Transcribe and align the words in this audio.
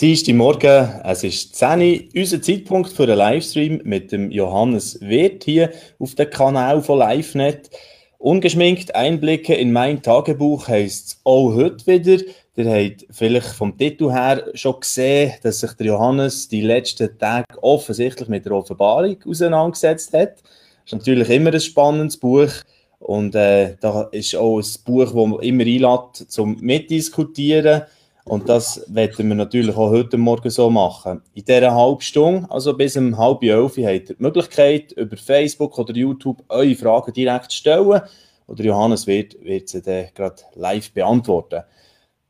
Dienstag 0.00 0.34
Morgen, 0.34 0.90
es 1.04 1.22
ist 1.22 1.54
10 1.54 1.80
Uhr, 1.80 2.00
unser 2.16 2.42
Zeitpunkt 2.42 2.90
für 2.90 3.04
einen 3.04 3.16
Livestream 3.16 3.80
mit 3.84 4.10
dem 4.10 4.28
Johannes 4.32 5.00
Wirth 5.00 5.44
hier 5.44 5.70
auf 6.00 6.16
dem 6.16 6.30
Kanal 6.30 6.82
von 6.82 6.98
LiveNet. 6.98 7.70
Ungeschminkt 8.18 8.92
Einblicke 8.96 9.54
in 9.54 9.72
mein 9.72 10.02
Tagebuch 10.02 10.66
heisst 10.66 11.06
es 11.06 11.20
auch 11.22 11.54
heute 11.54 11.86
wieder. 11.86 12.24
Ihr 12.56 12.74
habt 12.74 13.06
vielleicht 13.08 13.46
vom 13.46 13.78
Titel 13.78 14.10
her 14.10 14.44
schon 14.54 14.80
gesehen, 14.80 15.34
dass 15.44 15.60
sich 15.60 15.72
der 15.74 15.86
Johannes 15.86 16.48
die 16.48 16.62
letzten 16.62 17.16
Tage 17.16 17.62
offensichtlich 17.62 18.28
mit 18.28 18.46
der 18.46 18.52
Offenbarung 18.52 19.16
auseinandergesetzt 19.24 20.12
hat. 20.12 20.42
Das 20.42 20.86
ist 20.86 20.92
natürlich 20.92 21.30
immer 21.30 21.52
ein 21.52 21.60
spannendes 21.60 22.16
Buch. 22.16 22.50
Und 22.98 23.36
äh, 23.36 23.76
da 23.80 24.08
ist 24.10 24.34
auch 24.34 24.58
ein 24.58 24.66
Buch, 24.84 25.04
das 25.04 25.14
man 25.14 25.38
immer 25.38 25.62
einlädt 25.62 26.16
zum 26.26 26.56
Mitdiskutieren. 26.60 27.82
Und 28.24 28.48
das 28.48 28.82
werden 28.88 29.28
wir 29.28 29.34
natürlich 29.34 29.76
auch 29.76 29.90
heute 29.90 30.16
Morgen 30.16 30.48
so 30.48 30.70
machen. 30.70 31.20
In 31.34 31.44
dieser 31.44 31.74
halben 31.74 32.00
Stunde, 32.00 32.50
also 32.50 32.74
bis 32.74 32.96
um 32.96 33.18
halb 33.18 33.42
elf, 33.42 33.72
habt 33.72 33.78
ihr 33.78 34.00
die 34.00 34.16
Möglichkeit, 34.18 34.92
über 34.92 35.16
Facebook 35.16 35.78
oder 35.78 35.94
YouTube 35.94 36.42
eure 36.48 36.74
Fragen 36.74 37.12
direkt 37.12 37.50
zu 37.50 37.58
stellen. 37.58 38.00
Oder 38.46 38.64
Johannes 38.64 39.06
wird, 39.06 39.36
wird 39.42 39.68
sie 39.68 39.82
dann 39.82 40.06
gerade 40.14 40.42
live 40.54 40.90
beantworten. 40.92 41.62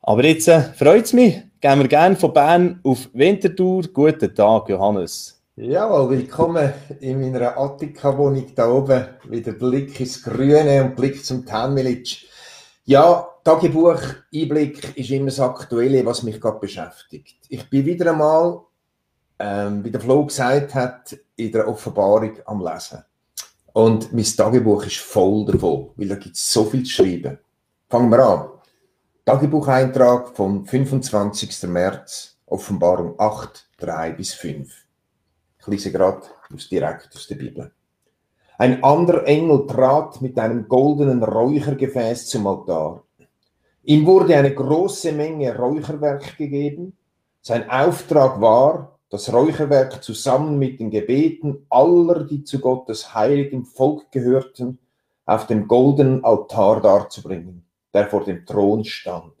Aber 0.01 0.23
jetzt 0.23 0.47
äh, 0.47 0.61
freut 0.61 1.05
es 1.05 1.13
mich. 1.13 1.41
Gehen 1.61 1.79
wir 1.79 1.87
gerne 1.87 2.15
von 2.15 2.33
Bern 2.33 2.79
auf 2.83 3.09
Winterthur. 3.13 3.83
Guten 3.93 4.35
Tag, 4.35 4.69
Johannes. 4.69 5.41
Jawohl, 5.55 6.09
willkommen 6.09 6.73
in 6.99 7.21
meiner 7.21 7.57
Attika-Wohnung 7.57 8.47
da 8.53 8.69
oben. 8.69 9.05
Wieder 9.29 9.53
Blick 9.53 9.97
ins 9.99 10.21
Grüne 10.21 10.83
und 10.83 10.95
Blick 10.95 11.23
zum 11.25 11.45
Tanmilic. 11.45 12.27
Ja, 12.83 13.27
Tagebuch, 13.45 14.01
Einblick 14.33 14.97
ist 14.97 15.11
immer 15.11 15.27
das 15.27 15.39
Aktuelle, 15.39 16.03
was 16.03 16.23
mich 16.23 16.41
gerade 16.41 16.57
beschäftigt. 16.57 17.37
Ich 17.47 17.69
bin 17.69 17.85
wieder 17.85 18.11
einmal, 18.11 18.61
ähm, 19.37 19.83
wie 19.83 19.91
der 19.91 20.01
Flo 20.01 20.25
gesagt 20.25 20.73
hat, 20.73 21.15
in 21.35 21.51
der 21.51 21.67
Offenbarung 21.67 22.31
am 22.45 22.65
Lesen. 22.65 23.03
Und 23.71 24.11
mein 24.11 24.23
Tagebuch 24.23 24.87
ist 24.87 24.97
voll 24.97 25.45
davon, 25.45 25.91
weil 25.95 26.07
da 26.07 26.15
gibt 26.15 26.35
es 26.35 26.51
so 26.51 26.63
viel 26.63 26.81
zu 26.85 26.93
schreiben. 26.93 27.37
Fangen 27.87 28.09
wir 28.09 28.25
an. 28.25 28.49
Tagebucheintrag 29.25 30.35
vom 30.35 30.65
25. 30.65 31.69
März, 31.69 32.39
Offenbarung 32.47 33.13
8, 33.19 33.69
3 33.77 34.11
bis 34.13 34.33
5. 34.33 34.73
Ich 35.59 35.67
lese 35.67 35.91
gerade 35.91 36.23
direkt 36.71 37.15
aus 37.15 37.27
der 37.27 37.35
Bibel. 37.35 37.71
Ein 38.57 38.83
anderer 38.83 39.27
Engel 39.27 39.67
trat 39.67 40.19
mit 40.19 40.39
einem 40.39 40.67
goldenen 40.67 41.21
Räuchergefäß 41.21 42.25
zum 42.25 42.47
Altar 42.47 43.05
Ihm 43.85 44.07
wurde 44.07 44.35
eine 44.35 44.53
große 44.53 45.11
Menge 45.11 45.55
Räucherwerk 45.55 46.37
gegeben. 46.37 46.97
Sein 47.41 47.69
Auftrag 47.69 48.41
war, 48.41 48.97
das 49.09 49.31
Räucherwerk 49.31 50.03
zusammen 50.03 50.57
mit 50.57 50.79
den 50.79 50.89
Gebeten 50.89 51.67
aller, 51.69 52.23
die 52.23 52.43
zu 52.43 52.59
Gottes 52.59 53.13
heiligem 53.13 53.63
Volk 53.63 54.11
gehörten, 54.11 54.79
auf 55.27 55.45
dem 55.45 55.67
goldenen 55.67 56.23
Altar 56.23 56.81
darzubringen, 56.81 57.63
der 57.93 58.07
vor 58.07 58.23
dem 58.23 58.43
Thron 58.47 58.83
stand. 58.83 59.33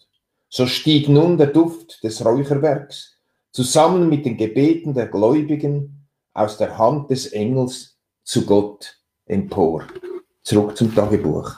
So 0.47 0.67
stieg 0.67 1.09
nun 1.09 1.39
der 1.39 1.47
Duft 1.47 2.03
des 2.03 2.23
Räucherwerks 2.23 3.17
zusammen 3.51 4.09
mit 4.09 4.27
den 4.27 4.37
Gebeten 4.37 4.93
der 4.93 5.07
Gläubigen 5.07 6.07
aus 6.33 6.57
der 6.57 6.77
Hand 6.77 7.09
des 7.09 7.27
Engels 7.33 7.97
zu 8.23 8.45
Gott 8.45 8.95
empor. 9.25 9.87
Zurück 10.43 10.77
zum 10.77 10.93
Tagebuch. 10.93 11.51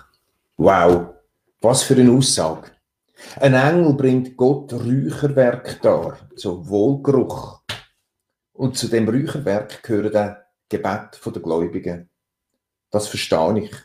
Wow, 0.56 1.08
was 1.60 1.84
für 1.84 1.96
eine 1.96 2.12
Aussage. 2.12 2.77
Ein 3.40 3.54
Engel 3.54 3.94
bringt 3.94 4.38
Gott 4.38 4.73
Räucherwerk 4.73 5.82
dar, 5.82 6.18
so 6.36 6.68
Wohlgeruch. 6.68 7.62
Und 8.54 8.78
zu 8.78 8.88
dem 8.88 9.08
Räucherwerk 9.08 9.84
gehören 9.84 10.12
der 10.12 10.48
Gebet 10.70 11.20
der 11.23 11.42
Gläubigen. 11.42 12.10
Das 12.90 13.08
verstehe 13.08 13.60
ich. 13.60 13.76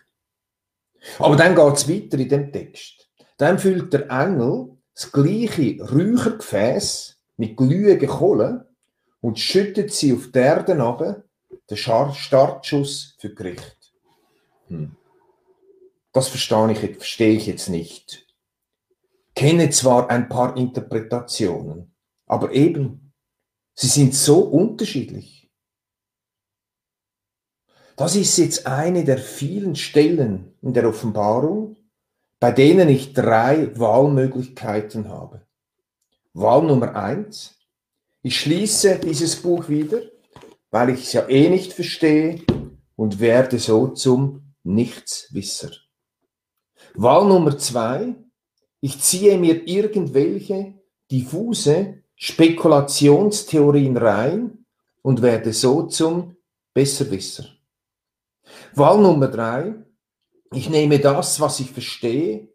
Aber 1.18 1.36
dann 1.36 1.54
geht 1.54 1.74
es 1.74 1.88
weiter 1.88 2.18
in 2.18 2.28
dem 2.28 2.52
Text. 2.52 3.08
Dann 3.36 3.58
füllt 3.58 3.92
der 3.92 4.08
Engel 4.10 4.76
das 4.94 5.10
gleiche 5.10 5.82
Räuchergefäß 5.82 7.18
mit 7.38 7.56
glühenden 7.56 8.08
Kohlen 8.08 8.64
und 9.20 9.38
schüttet 9.38 9.92
sie 9.92 10.12
auf 10.14 10.30
die 10.30 10.38
Erde 10.38 10.78
runter, 10.78 11.24
den 11.68 11.76
Startschuss 11.76 13.16
für 13.18 13.34
Gericht. 13.34 13.92
Hm. 14.68 14.96
Das 16.12 16.28
verstehe 16.28 16.72
ich, 16.72 16.96
verstehe 16.96 17.36
ich 17.36 17.46
jetzt 17.46 17.68
nicht 17.68 18.21
kenne 19.34 19.70
zwar 19.70 20.10
ein 20.10 20.28
paar 20.28 20.56
Interpretationen, 20.56 21.94
aber 22.26 22.52
eben, 22.52 23.12
sie 23.74 23.88
sind 23.88 24.14
so 24.14 24.40
unterschiedlich. 24.40 25.50
Das 27.96 28.16
ist 28.16 28.36
jetzt 28.38 28.66
eine 28.66 29.04
der 29.04 29.18
vielen 29.18 29.76
Stellen 29.76 30.54
in 30.62 30.72
der 30.72 30.88
Offenbarung, 30.88 31.76
bei 32.40 32.50
denen 32.50 32.88
ich 32.88 33.12
drei 33.12 33.78
Wahlmöglichkeiten 33.78 35.08
habe. 35.08 35.46
Wahl 36.34 36.64
Nummer 36.64 36.96
eins. 36.96 37.58
Ich 38.22 38.40
schließe 38.40 38.98
dieses 38.98 39.36
Buch 39.36 39.68
wieder, 39.68 40.00
weil 40.70 40.90
ich 40.90 41.04
es 41.04 41.12
ja 41.12 41.28
eh 41.28 41.48
nicht 41.48 41.72
verstehe 41.72 42.40
und 42.96 43.20
werde 43.20 43.58
so 43.58 43.88
zum 43.88 44.54
Nichtswisser. 44.64 45.70
Wahl 46.94 47.28
Nummer 47.28 47.58
zwei. 47.58 48.14
Ich 48.84 49.00
ziehe 49.00 49.38
mir 49.38 49.68
irgendwelche 49.68 50.74
diffuse 51.08 52.02
Spekulationstheorien 52.16 53.96
rein 53.96 54.66
und 55.02 55.22
werde 55.22 55.52
so 55.52 55.84
zum 55.84 56.36
Besserwisser. 56.74 57.44
Wahl 58.74 59.00
Nummer 59.00 59.28
drei. 59.28 59.76
Ich 60.52 60.68
nehme 60.68 60.98
das, 60.98 61.38
was 61.38 61.60
ich 61.60 61.70
verstehe 61.70 62.48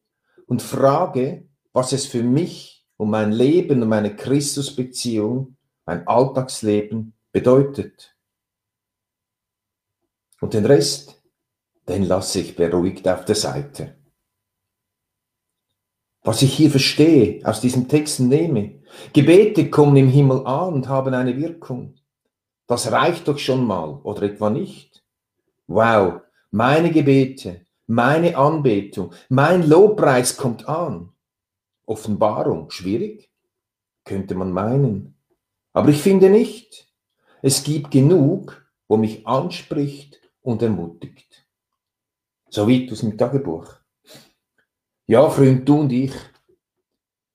und 0.48 0.62
frage, 0.62 1.48
was 1.72 1.94
es 1.94 2.06
für 2.06 2.24
mich 2.24 2.86
und 2.98 3.10
mein 3.10 3.32
Leben 3.32 3.82
und 3.82 3.88
meine 3.88 4.14
Christusbeziehung, 4.14 5.56
mein 5.86 6.06
Alltagsleben 6.10 7.14
bedeutet. 7.32 8.18
Und 10.42 10.54
den 10.54 10.66
Rest, 10.66 11.24
den 11.88 12.04
lasse 12.04 12.42
ich 12.42 12.58
beruhigt 12.58 13.08
auf 13.08 13.24
der 13.24 13.36
Seite 13.36 13.96
was 16.28 16.42
ich 16.42 16.54
hier 16.54 16.70
verstehe, 16.70 17.40
aus 17.46 17.62
diesen 17.62 17.88
Texten 17.88 18.28
nehme. 18.28 18.82
Gebete 19.14 19.70
kommen 19.70 19.96
im 19.96 20.10
Himmel 20.10 20.46
an 20.46 20.74
und 20.74 20.90
haben 20.90 21.14
eine 21.14 21.38
Wirkung. 21.38 21.96
Das 22.68 22.92
reicht 22.92 23.30
doch 23.30 23.38
schon 23.38 23.66
mal, 23.66 24.02
oder 24.04 24.24
etwa 24.24 24.50
nicht? 24.50 25.06
Wow, 25.68 26.20
meine 26.52 26.92
Gebete, 26.92 27.62
meine 27.86 28.36
Anbetung, 28.36 29.14
mein 29.30 29.70
Lobpreis 29.70 30.36
kommt 30.36 30.68
an. 30.68 31.14
Offenbarung, 31.86 32.72
schwierig? 32.72 33.32
Könnte 34.04 34.36
man 34.36 34.52
meinen. 34.52 35.16
Aber 35.72 35.88
ich 35.88 36.02
finde 36.02 36.30
nicht. 36.30 36.92
Es 37.42 37.64
gibt 37.64 37.90
genug, 37.90 38.66
wo 38.90 38.98
mich 38.98 39.26
anspricht 39.26 40.20
und 40.42 40.62
ermutigt. 40.62 41.48
So 42.50 42.68
wie 42.68 42.92
aus 42.92 43.00
dem 43.00 43.18
Tagebuch. 43.18 43.77
Ja, 45.10 45.30
Freund, 45.30 45.68
du 45.68 45.80
und 45.80 45.92
ich, 45.94 46.12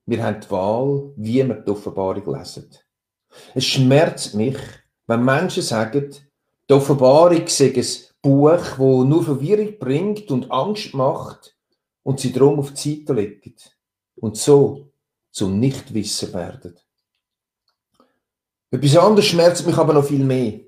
wir 0.05 0.22
haben 0.22 0.43
die 0.43 0.50
Wahl, 0.50 1.15
wie 1.16 1.37
wir 1.37 1.55
die 1.55 1.71
Offenbarung 1.71 2.37
lesen. 2.37 2.69
Es 3.55 3.65
schmerzt 3.65 4.34
mich, 4.34 4.59
wenn 5.06 5.25
Menschen 5.25 5.62
sagen, 5.62 6.15
die 6.69 6.72
Offenbarung 6.75 7.47
sei 7.47 7.72
ein 7.75 7.87
Buch, 8.21 8.60
das 8.60 8.78
nur 8.78 9.25
Verwirrung 9.25 9.78
bringt 9.78 10.31
und 10.31 10.50
Angst 10.50 10.93
macht 10.93 11.56
und 12.03 12.21
sie 12.21 12.31
darum 12.31 12.59
auf 12.59 12.75
die 12.75 12.97
Seite 12.99 13.15
legen 13.15 13.55
und 14.16 14.37
so 14.37 14.93
zum 15.31 15.59
Nichtwisser 15.59 16.31
werden. 16.34 16.78
Etwas 18.71 18.97
anderes 18.98 19.25
schmerzt 19.25 19.66
mich 19.66 19.78
aber 19.78 19.95
noch 19.95 20.04
viel 20.04 20.25
mehr. 20.25 20.60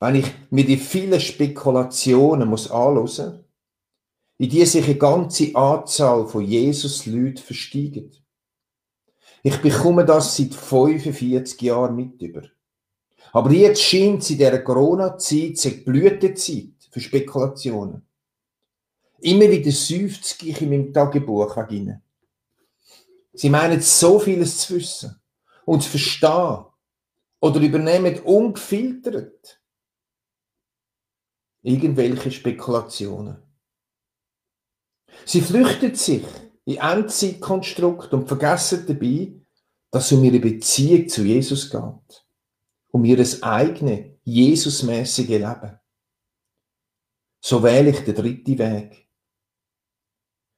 Wenn 0.00 0.16
ich 0.16 0.26
mir 0.50 0.66
die 0.66 0.76
vielen 0.76 1.20
Spekulationen 1.20 2.48
muss 2.48 2.68
anhören 2.68 3.43
in 4.38 4.50
die 4.50 4.64
sich 4.64 4.84
eine 4.84 4.96
ganze 4.96 5.54
Anzahl 5.54 6.26
von 6.26 6.44
Jesus-Leuten 6.44 7.38
versteigen. 7.38 8.12
Ich 9.42 9.60
bekomme 9.60 10.04
das 10.04 10.36
seit 10.36 10.54
45 10.54 11.60
Jahren 11.62 11.94
mit 11.94 12.20
über. 12.20 12.42
Aber 13.32 13.50
jetzt 13.50 13.82
scheint 13.82 14.22
es 14.22 14.30
in 14.30 14.38
dieser 14.38 14.60
Corona-Zeit 14.60 15.62
die 15.64 15.70
Blütezeit 15.84 16.88
für 16.90 17.00
Spekulationen. 17.00 18.06
Immer 19.18 19.50
wieder 19.50 19.70
seufzt 19.70 20.42
ich 20.42 20.60
in 20.62 20.70
meinem 20.70 20.92
Tagebuch 20.92 21.56
rein. 21.56 22.02
Sie 23.32 23.50
meinen 23.50 23.80
so 23.80 24.18
vieles 24.18 24.58
zu 24.58 24.76
wissen 24.76 25.20
und 25.64 25.82
zu 25.82 25.90
verstehen 25.90 26.64
oder 27.40 27.60
übernehmen 27.60 28.20
ungefiltert 28.20 29.60
irgendwelche 31.62 32.30
Spekulationen. 32.30 33.36
Sie 35.24 35.40
flüchtet 35.40 35.96
sich 35.96 36.24
in 36.64 36.78
Endzeitkonstrukt 36.78 38.12
und 38.12 38.28
vergessen 38.28 38.84
dabei, 38.86 39.32
dass 39.90 40.06
es 40.06 40.12
um 40.12 40.24
ihre 40.24 40.40
Beziehung 40.40 41.08
zu 41.08 41.22
Jesus 41.22 41.70
geht. 41.70 42.26
Um 42.90 43.04
ihr 43.04 43.24
eigene, 43.42 44.14
Jesusmäßige 44.24 45.28
Leben. 45.28 45.78
So 47.40 47.62
wähle 47.62 47.90
ich 47.90 48.00
den 48.00 48.14
dritten 48.14 48.58
Weg. 48.58 49.06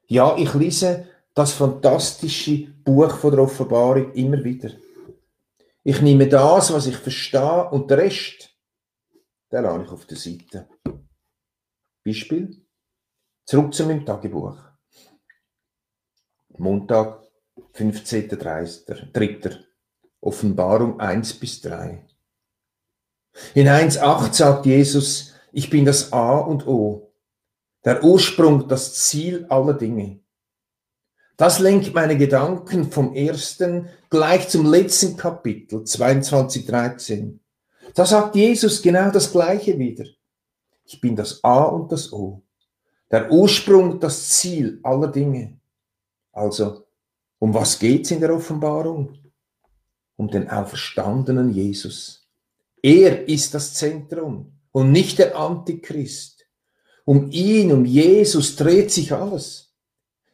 Ja, 0.07 0.37
ich 0.37 0.55
lese 0.55 1.09
das 1.35 1.53
fantastische 1.53 2.69
Buch 2.85 3.17
von 3.17 3.33
der 3.33 3.43
Offenbarung 3.43 4.13
immer 4.13 4.43
wieder. 4.45 4.71
Ich 5.83 6.01
nehme 6.01 6.29
das, 6.29 6.73
was 6.73 6.87
ich 6.87 6.97
verstehe, 6.97 7.71
und 7.71 7.91
den 7.91 7.99
Rest, 7.99 8.57
den 9.51 9.65
lasse 9.65 9.83
ich 9.83 9.91
auf 9.91 10.07
der 10.07 10.17
Seite. 10.17 10.69
Beispiel. 12.05 12.66
Zurück 13.47 13.73
zu 13.75 13.87
meinem 13.87 14.05
Tagebuch. 14.05 14.59
Montag, 16.59 17.23
15.3. 17.75 19.61
Offenbarung 20.21 20.99
1 20.99 21.35
bis 21.35 21.61
3. 21.61 22.05
In 23.55 23.69
1.8 23.69 24.33
sagt 24.33 24.67
Jesus, 24.67 25.33
ich 25.53 25.71
bin 25.71 25.85
das 25.85 26.13
A 26.13 26.39
und 26.39 26.67
O, 26.67 27.13
der 27.85 28.03
Ursprung, 28.03 28.67
das 28.67 28.95
Ziel 28.95 29.47
aller 29.49 29.75
Dinge. 29.75 30.19
Das 31.37 31.61
lenkt 31.61 31.95
meine 31.95 32.19
Gedanken 32.19 32.91
vom 32.91 33.15
ersten 33.15 33.89
gleich 34.11 34.49
zum 34.49 34.67
letzten 34.67 35.17
Kapitel, 35.17 35.83
22.13. 35.83 37.39
Da 37.95 38.05
sagt 38.05 38.35
Jesus 38.35 38.83
genau 38.83 39.11
das 39.11 39.31
Gleiche 39.31 39.79
wieder. 39.79 40.07
Ich 40.85 41.01
bin 41.01 41.15
das 41.15 41.45
A 41.45 41.63
und 41.65 41.93
das 41.93 42.13
O, 42.13 42.43
der 43.11 43.31
Ursprung, 43.31 44.01
das 44.01 44.29
Ziel 44.31 44.81
aller 44.83 45.09
Dinge. 45.09 45.61
Also, 46.33 46.85
um 47.39 47.55
was 47.55 47.79
geht's 47.79 48.11
in 48.11 48.21
der 48.21 48.35
Offenbarung? 48.35 49.19
Um 50.17 50.29
den 50.29 50.49
auferstandenen 50.49 51.53
Jesus. 51.53 52.27
Er 52.83 53.29
ist 53.29 53.55
das 53.55 53.75
Zentrum 53.75 54.53
und 54.73 54.93
nicht 54.93 55.19
der 55.19 55.37
Antichrist. 55.37 56.47
Um 57.05 57.31
ihn, 57.31 57.73
um 57.73 57.85
Jesus 57.85 58.57
dreht 58.57 58.91
sich 58.91 59.13
alles. 59.13 59.73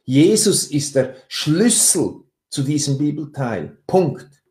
Jesus 0.05 0.65
ist 0.65 0.95
der 0.95 1.15
Schlüssel 1.27 2.23
zu 2.49 2.63
diesem 2.63 2.97
Bibelteil. 2.97 3.77
Punkt. 3.87 4.43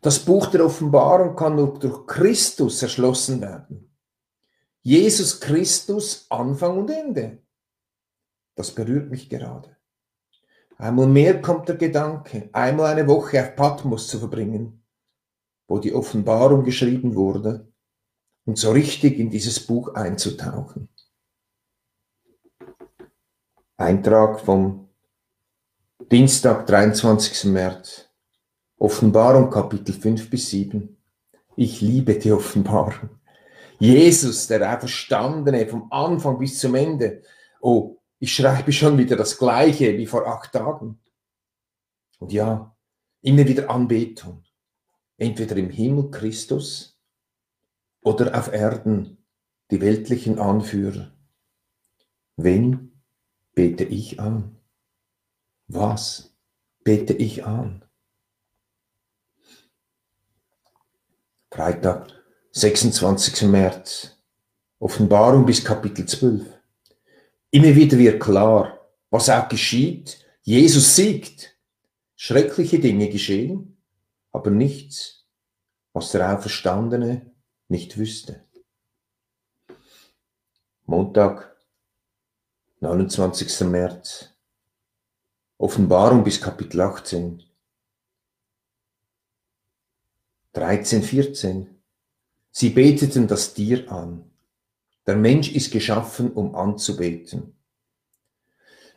Das 0.00 0.18
Buch 0.18 0.48
der 0.48 0.66
Offenbarung 0.66 1.34
kann 1.34 1.56
nur 1.56 1.78
durch 1.78 2.06
Christus 2.06 2.82
erschlossen 2.82 3.40
werden. 3.40 3.93
Jesus 4.86 5.40
Christus 5.40 6.26
Anfang 6.28 6.78
und 6.78 6.90
Ende. 6.90 7.38
Das 8.54 8.70
berührt 8.70 9.10
mich 9.10 9.30
gerade. 9.30 9.78
Einmal 10.76 11.06
mehr 11.06 11.40
kommt 11.40 11.70
der 11.70 11.76
Gedanke, 11.76 12.50
einmal 12.52 12.92
eine 12.92 13.08
Woche 13.08 13.42
auf 13.42 13.56
Patmos 13.56 14.08
zu 14.08 14.18
verbringen, 14.18 14.84
wo 15.68 15.78
die 15.78 15.94
Offenbarung 15.94 16.64
geschrieben 16.64 17.14
wurde, 17.14 17.72
und 18.44 18.58
so 18.58 18.72
richtig 18.72 19.18
in 19.18 19.30
dieses 19.30 19.66
Buch 19.66 19.94
einzutauchen. 19.94 20.90
Eintrag 23.78 24.38
vom 24.40 24.90
Dienstag, 26.12 26.66
23. 26.66 27.50
März. 27.50 28.10
Offenbarung 28.76 29.48
Kapitel 29.48 29.94
5 29.94 30.28
bis 30.28 30.50
7. 30.50 30.94
Ich 31.56 31.80
liebe 31.80 32.18
die 32.18 32.32
Offenbarung. 32.32 33.23
Jesus, 33.78 34.46
der 34.46 34.74
Auferstandene, 34.74 35.66
vom 35.66 35.90
Anfang 35.92 36.38
bis 36.38 36.58
zum 36.58 36.74
Ende. 36.74 37.22
Oh, 37.60 37.98
ich 38.18 38.34
schreibe 38.34 38.72
schon 38.72 38.96
wieder 38.98 39.16
das 39.16 39.36
Gleiche 39.38 39.96
wie 39.98 40.06
vor 40.06 40.26
acht 40.26 40.52
Tagen. 40.52 41.00
Und 42.18 42.32
ja, 42.32 42.74
immer 43.22 43.46
wieder 43.46 43.70
Anbetung. 43.70 44.44
Entweder 45.16 45.56
im 45.56 45.70
Himmel 45.70 46.10
Christus 46.10 46.98
oder 48.02 48.38
auf 48.38 48.52
Erden 48.52 49.18
die 49.70 49.80
weltlichen 49.80 50.38
Anführer. 50.38 51.12
Wen 52.36 53.00
bete 53.54 53.84
ich 53.84 54.20
an? 54.20 54.56
Was 55.66 56.34
bete 56.82 57.14
ich 57.14 57.44
an? 57.44 57.84
Freitag, 61.50 62.23
26. 62.56 63.48
März. 63.48 64.16
Offenbarung 64.78 65.44
bis 65.44 65.64
Kapitel 65.64 66.06
12. 66.06 66.46
Immer 67.50 67.74
wieder 67.74 67.98
wird 67.98 68.22
klar, 68.22 68.78
was 69.10 69.28
auch 69.28 69.48
geschieht. 69.48 70.24
Jesus 70.42 70.94
siegt. 70.94 71.58
Schreckliche 72.14 72.78
Dinge 72.78 73.08
geschehen, 73.08 73.76
aber 74.30 74.52
nichts, 74.52 75.26
was 75.92 76.12
der 76.12 76.32
Auferstandene 76.32 77.28
nicht 77.66 77.98
wüsste. 77.98 78.44
Montag, 80.86 81.56
29. 82.78 83.66
März. 83.66 84.30
Offenbarung 85.58 86.22
bis 86.22 86.40
Kapitel 86.40 86.80
18. 86.80 87.42
13, 90.52 91.02
14. 91.02 91.73
Sie 92.56 92.70
beteten 92.70 93.26
das 93.26 93.52
Tier 93.52 93.90
an. 93.90 94.30
Der 95.08 95.16
Mensch 95.16 95.52
ist 95.52 95.72
geschaffen, 95.72 96.30
um 96.32 96.54
anzubeten. 96.54 97.56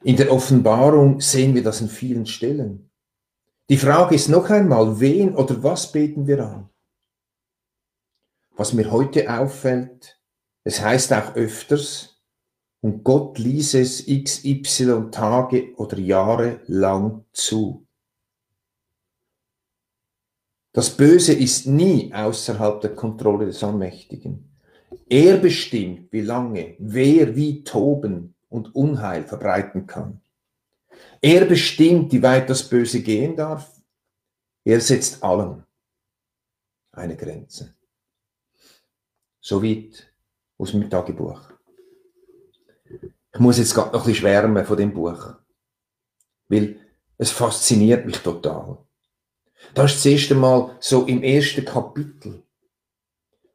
In 0.03 0.15
der 0.15 0.31
Offenbarung 0.31 1.19
sehen 1.21 1.55
wir 1.55 1.63
das 1.63 1.81
in 1.81 1.89
vielen 1.89 2.27
Stellen. 2.27 2.91
Die 3.67 3.77
Frage 3.77 4.13
ist 4.13 4.29
noch 4.29 4.51
einmal, 4.51 4.99
wen 4.99 5.33
oder 5.35 5.63
was 5.63 5.91
beten 5.91 6.27
wir 6.27 6.45
an? 6.45 6.69
Was 8.55 8.73
mir 8.73 8.91
heute 8.91 9.27
auffällt, 9.35 10.21
es 10.63 10.79
heißt 10.79 11.11
auch 11.13 11.35
öfters, 11.35 12.21
und 12.81 13.03
Gott 13.03 13.39
ließ 13.39 13.73
es 13.73 14.05
xy 14.05 14.61
Tage 15.09 15.75
oder 15.77 15.97
Jahre 15.97 16.61
lang 16.67 17.25
zu. 17.33 17.86
Das 20.77 20.95
Böse 20.95 21.33
ist 21.33 21.65
nie 21.65 22.13
außerhalb 22.13 22.81
der 22.81 22.93
Kontrolle 22.93 23.47
des 23.47 23.63
Allmächtigen. 23.63 24.47
Er 25.09 25.37
bestimmt, 25.37 26.13
wie 26.13 26.21
lange, 26.21 26.75
wer 26.77 27.35
wie 27.35 27.63
toben 27.63 28.35
und 28.47 28.75
Unheil 28.75 29.23
verbreiten 29.23 29.87
kann. 29.87 30.21
Er 31.19 31.45
bestimmt, 31.45 32.13
wie 32.13 32.21
weit 32.21 32.47
das 32.51 32.69
Böse 32.69 33.01
gehen 33.01 33.35
darf. 33.35 33.81
Er 34.63 34.79
setzt 34.79 35.23
allem 35.23 35.63
eine 36.91 37.17
Grenze. 37.17 37.73
So 39.41 39.63
weit 39.63 40.13
aus 40.59 40.73
meinem 40.73 40.91
Tagebuch. 40.91 41.41
Ich 43.33 43.39
muss 43.39 43.57
jetzt 43.57 43.73
gerade 43.73 43.93
noch 43.93 44.01
ein 44.01 44.05
bisschen 44.05 44.19
schwärmen 44.19 44.63
von 44.63 44.77
dem 44.77 44.93
Buch, 44.93 45.37
weil 46.49 46.79
es 47.17 47.31
fasziniert 47.31 48.05
mich 48.05 48.19
total. 48.19 48.86
Das 49.73 49.91
ist 49.91 50.05
das 50.05 50.11
erste 50.11 50.35
Mal 50.35 50.75
so 50.79 51.05
im 51.05 51.23
ersten 51.23 51.65
Kapitel. 51.65 52.43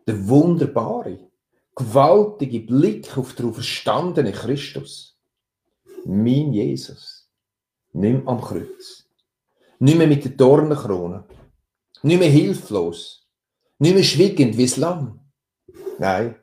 Der 0.06 0.28
wunderbare, 0.28 1.30
gewaltige 1.74 2.60
Blick 2.60 3.16
auf 3.16 3.34
den 3.34 3.52
verstandenen 3.52 4.32
Christus. 4.32 5.18
Mein 6.04 6.52
Jesus. 6.52 7.28
Mehr 7.92 8.22
am 8.26 8.40
Kreuz. 8.40 9.06
Nicht 9.78 9.98
mehr 9.98 10.06
mit 10.06 10.24
der 10.24 10.32
Dornenkrone. 10.32 11.24
Nicht 12.02 12.18
mehr 12.18 12.30
hilflos. 12.30 13.28
Nicht 13.78 13.94
mehr 13.94 14.04
schwiegend 14.04 14.56
wie 14.56 14.64
das 14.64 14.76
Lamm. 14.76 15.20
Nein. 15.98 16.36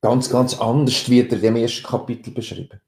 Ganz, 0.00 0.30
ganz 0.30 0.58
anders 0.60 1.08
wird 1.08 1.32
er 1.32 1.42
im 1.42 1.56
ersten 1.56 1.86
Kapitel 1.86 2.32
beschrieben. 2.32 2.80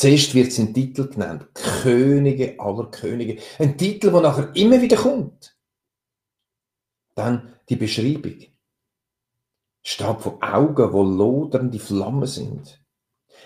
Zuerst 0.00 0.34
wird 0.34 0.50
sein 0.50 0.72
Titel 0.72 1.08
genannt. 1.08 1.46
Könige 1.52 2.58
aller 2.58 2.90
Könige. 2.90 3.38
Ein 3.58 3.76
Titel, 3.76 4.10
der 4.10 4.22
nachher 4.22 4.56
immer 4.56 4.80
wieder 4.80 4.96
kommt. 4.96 5.54
Dann 7.14 7.54
die 7.68 7.76
Beschreibung. 7.76 8.46
Stab 9.82 10.22
von 10.22 10.42
Augen, 10.42 10.90
wo 10.94 11.02
lodernde 11.02 11.78
Flammen 11.78 12.26
sind. 12.26 12.82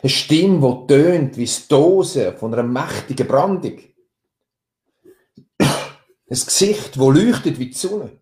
Eine 0.01 0.11
Stimme, 0.11 0.61
die 0.61 0.95
tönt 0.95 1.37
wie 1.39 1.45
das 1.45 1.67
Dose 1.67 2.33
von 2.35 2.55
einer 2.55 2.63
mächtigen 2.63 3.27
Brandung. 3.27 3.81
Ein 5.59 5.81
Gesicht, 6.29 6.97
wo 7.01 7.11
leuchtet 7.11 7.59
wie 7.59 7.71
die 7.71 7.77
Sonne. 7.77 8.21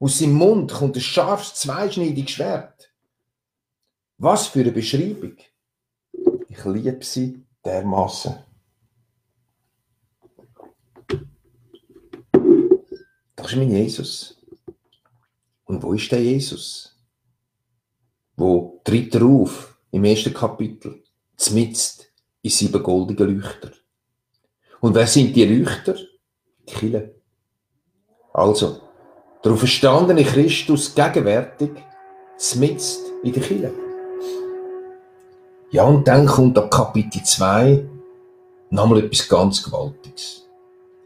Aus 0.00 0.18
seinem 0.18 0.32
Mund 0.34 0.72
kommt 0.72 0.96
ein 0.96 1.02
scharfes, 1.02 1.54
zweischneidiges 1.54 2.32
Schwert. 2.32 2.92
Was 4.18 4.48
für 4.48 4.62
eine 4.62 4.72
Beschreibung. 4.72 5.36
Ich 6.60 6.66
liebe 6.66 7.02
sie 7.02 7.42
dermaßen. 7.64 8.34
Das 13.34 13.46
ist 13.46 13.56
mein 13.56 13.70
Jesus. 13.70 14.36
Und 15.64 15.82
wo 15.82 15.94
ist 15.94 16.12
der 16.12 16.22
Jesus? 16.22 16.94
Wo 18.36 18.82
tritt 18.84 19.14
er 19.14 19.24
auf 19.24 19.78
im 19.90 20.04
ersten 20.04 20.34
Kapitel? 20.34 21.02
Zmitzt 21.34 22.12
in 22.42 22.50
sieben 22.50 22.82
goldigen 22.82 23.40
Leuchter. 23.40 23.70
Und 24.80 24.94
wer 24.94 25.06
sind 25.06 25.34
die 25.34 25.46
Leuchter? 25.46 25.94
Die 26.68 26.74
Kille. 26.74 27.14
Also, 28.34 28.82
der 29.42 29.52
auferstandene 29.52 30.24
Christus 30.24 30.94
gegenwärtig, 30.94 31.70
zmitzt 32.36 33.00
in 33.22 33.32
der 33.32 33.42
Kille. 33.42 33.89
Ja, 35.72 35.84
und 35.84 36.08
dann 36.08 36.26
kommt 36.26 36.58
ab 36.58 36.68
Kapitel 36.68 37.22
2 37.22 37.88
nochmal 38.70 39.04
etwas 39.04 39.28
ganz 39.28 39.62
Gewaltiges. 39.62 40.48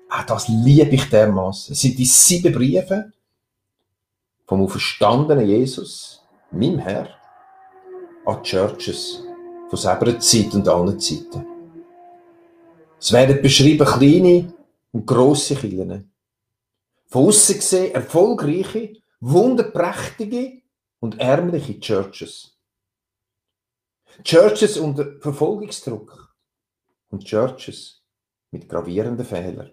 Ah, 0.08 0.22
das 0.22 0.48
liebe 0.48 0.94
ich 0.94 1.10
dermaßen. 1.10 1.74
Es 1.74 1.80
sind 1.82 1.98
die 1.98 2.06
sieben 2.06 2.52
Briefe 2.54 3.12
vom 4.46 4.62
auferstandenen 4.62 5.46
Jesus, 5.46 6.22
meinem 6.50 6.78
Herr, 6.78 7.08
an 8.24 8.38
die 8.42 8.48
Churches 8.48 9.22
von 9.68 9.78
selber 9.78 10.18
Zeit 10.18 10.54
und 10.54 10.66
allen 10.66 10.98
Zeiten. 10.98 11.46
Es 12.98 13.12
werden 13.12 13.42
beschrieben 13.42 13.86
kleine 13.86 14.54
und 14.92 15.06
grosse 15.06 15.56
Kirchen. 15.56 16.10
Von 17.08 17.26
außen 17.26 17.56
gesehen 17.56 17.94
erfolgreiche, 17.94 18.94
wunderprächtige 19.20 20.62
und 21.00 21.20
ärmliche 21.20 21.78
Churches. 21.80 22.53
Churches 24.22 24.76
unter 24.76 25.18
Verfolgungsdruck 25.20 26.34
und 27.10 27.24
Churches 27.24 28.02
mit 28.50 28.68
gravierenden 28.68 29.26
Fehlern. 29.26 29.72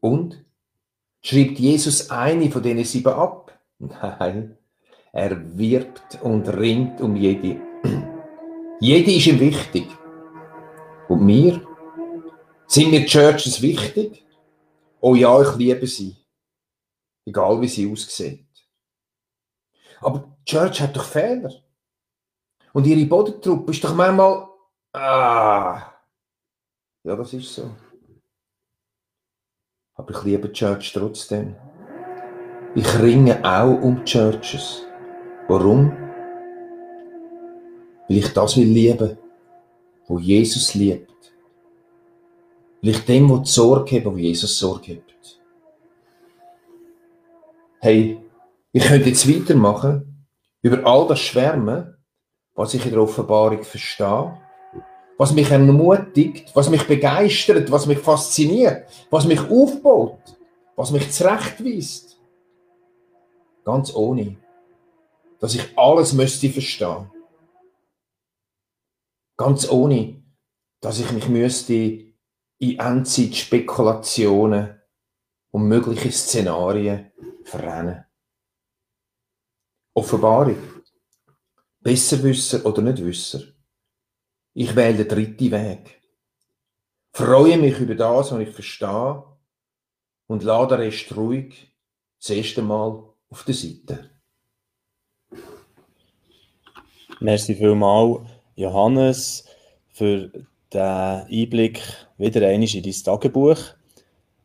Und 0.00 0.44
schreibt 1.22 1.58
Jesus 1.58 2.10
eine 2.10 2.50
von 2.50 2.62
denen 2.62 2.84
sieben 2.84 3.12
ab? 3.12 3.60
Nein, 3.78 4.58
er 5.12 5.58
wirbt 5.58 6.20
und 6.22 6.48
ringt 6.48 7.00
um 7.00 7.16
jede. 7.16 7.60
jede 8.80 9.12
ist 9.12 9.26
ihm 9.26 9.40
wichtig. 9.40 9.86
Und 11.08 11.24
mir? 11.24 11.62
Sind 12.66 12.90
mir 12.90 13.06
Churches 13.06 13.62
wichtig? 13.62 14.26
Oh 15.00 15.14
ja, 15.14 15.40
ich 15.40 15.56
liebe 15.56 15.86
sie. 15.86 16.16
Egal 17.24 17.60
wie 17.60 17.68
sie 17.68 17.90
aussehen. 17.90 18.48
Aber 20.00 20.36
die 20.40 20.44
Church 20.50 20.80
hat 20.80 20.96
doch 20.96 21.04
Fehler. 21.04 21.52
Und 22.78 22.86
ihre 22.86 23.06
Bodentruppe 23.06 23.72
ist 23.72 23.82
doch 23.82 23.92
manchmal. 23.92 24.46
Ah. 24.92 25.94
Ja, 27.02 27.16
das 27.16 27.32
ist 27.32 27.52
so. 27.52 27.72
Aber 29.94 30.10
ich 30.12 30.22
liebe 30.22 30.52
Church 30.52 30.92
trotzdem. 30.92 31.56
Ich 32.76 32.98
ringe 33.00 33.44
auch 33.44 33.82
um 33.82 34.04
Churches. 34.04 34.84
Warum? 35.48 35.90
Weil 38.08 38.18
ich 38.18 38.32
das 38.32 38.56
will 38.56 38.68
lieben, 38.68 39.18
wo 40.06 40.20
Jesus 40.20 40.74
liebt. 40.74 41.32
Weil 42.80 42.90
ich 42.90 43.04
dem 43.06 43.28
wo 43.28 43.38
die 43.38 43.50
Sorge 43.50 43.96
habe, 43.96 44.12
wo 44.12 44.16
Jesus 44.16 44.56
Sorge 44.56 44.98
hat. 44.98 45.40
Hey, 47.80 48.20
ich 48.70 48.84
könnte 48.84 49.08
jetzt 49.08 49.28
weitermachen 49.28 50.28
über 50.62 50.86
all 50.86 51.08
das 51.08 51.18
Schwärmen, 51.18 51.97
was 52.58 52.74
ich 52.74 52.84
in 52.84 52.90
der 52.90 53.02
Offenbarung 53.02 53.62
verstehe, 53.62 54.36
was 55.16 55.32
mich 55.32 55.48
ermutigt, 55.48 56.50
was 56.56 56.68
mich 56.68 56.84
begeistert, 56.88 57.70
was 57.70 57.86
mich 57.86 58.00
fasziniert, 58.00 58.90
was 59.10 59.26
mich 59.26 59.38
aufbaut, 59.48 60.18
was 60.74 60.90
mich 60.90 61.08
zurechtweist. 61.12 62.20
Ganz 63.64 63.94
ohne, 63.94 64.38
dass 65.38 65.54
ich 65.54 65.78
alles 65.78 66.12
müsste 66.14 66.50
verstehen. 66.50 67.08
Ganz 69.36 69.70
ohne, 69.70 70.20
dass 70.80 70.98
ich 70.98 71.12
mich 71.12 71.28
müsste 71.28 72.12
in 72.58 72.78
Endzeitspekulationen 72.80 74.80
und 75.52 75.68
mögliche 75.68 76.10
Szenarien 76.10 77.12
verrennen. 77.44 78.04
Offenbarung. 79.94 80.77
Besserwisser 81.88 82.66
oder 82.66 82.82
nicht 82.82 83.02
Wisser. 83.02 83.40
Ich 84.52 84.76
wähle 84.76 85.06
den 85.06 85.08
dritten 85.08 85.50
Weg. 85.50 86.02
Freue 87.12 87.56
mich 87.56 87.78
über 87.78 87.94
das, 87.94 88.30
was 88.30 88.40
ich 88.40 88.50
verstehe 88.50 89.24
und 90.26 90.42
lade 90.42 90.76
den 90.76 90.84
Rest 90.84 91.16
ruhig 91.16 91.72
das 92.20 92.28
erste 92.28 92.60
Mal 92.60 93.02
auf 93.30 93.44
der 93.44 93.54
Seite. 93.54 94.10
Merci 97.20 97.54
vielmals, 97.54 98.20
Johannes, 98.54 99.46
für 99.88 100.30
den 100.70 100.82
Einblick 100.82 101.80
wieder 102.18 102.46
einmal 102.46 102.68
in 102.68 102.82
dein 102.82 102.92
Tagebuch. 102.92 103.58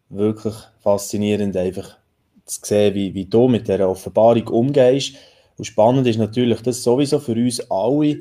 Wirklich 0.08 0.56
faszinierend, 0.80 1.58
einfach 1.58 1.98
zu 2.46 2.62
sehen, 2.64 2.96
wie, 2.96 3.14
wie 3.14 3.26
du 3.26 3.50
mit 3.50 3.68
dieser 3.68 3.90
Offenbarung 3.90 4.48
umgehst. 4.48 5.18
Und 5.64 5.68
spannend 5.68 6.06
ist 6.08 6.20
natürlich 6.20 6.62
das 6.62 6.84
sowieso 6.84 7.20
für 7.20 7.32
uns 7.32 7.62
alle, 7.72 8.18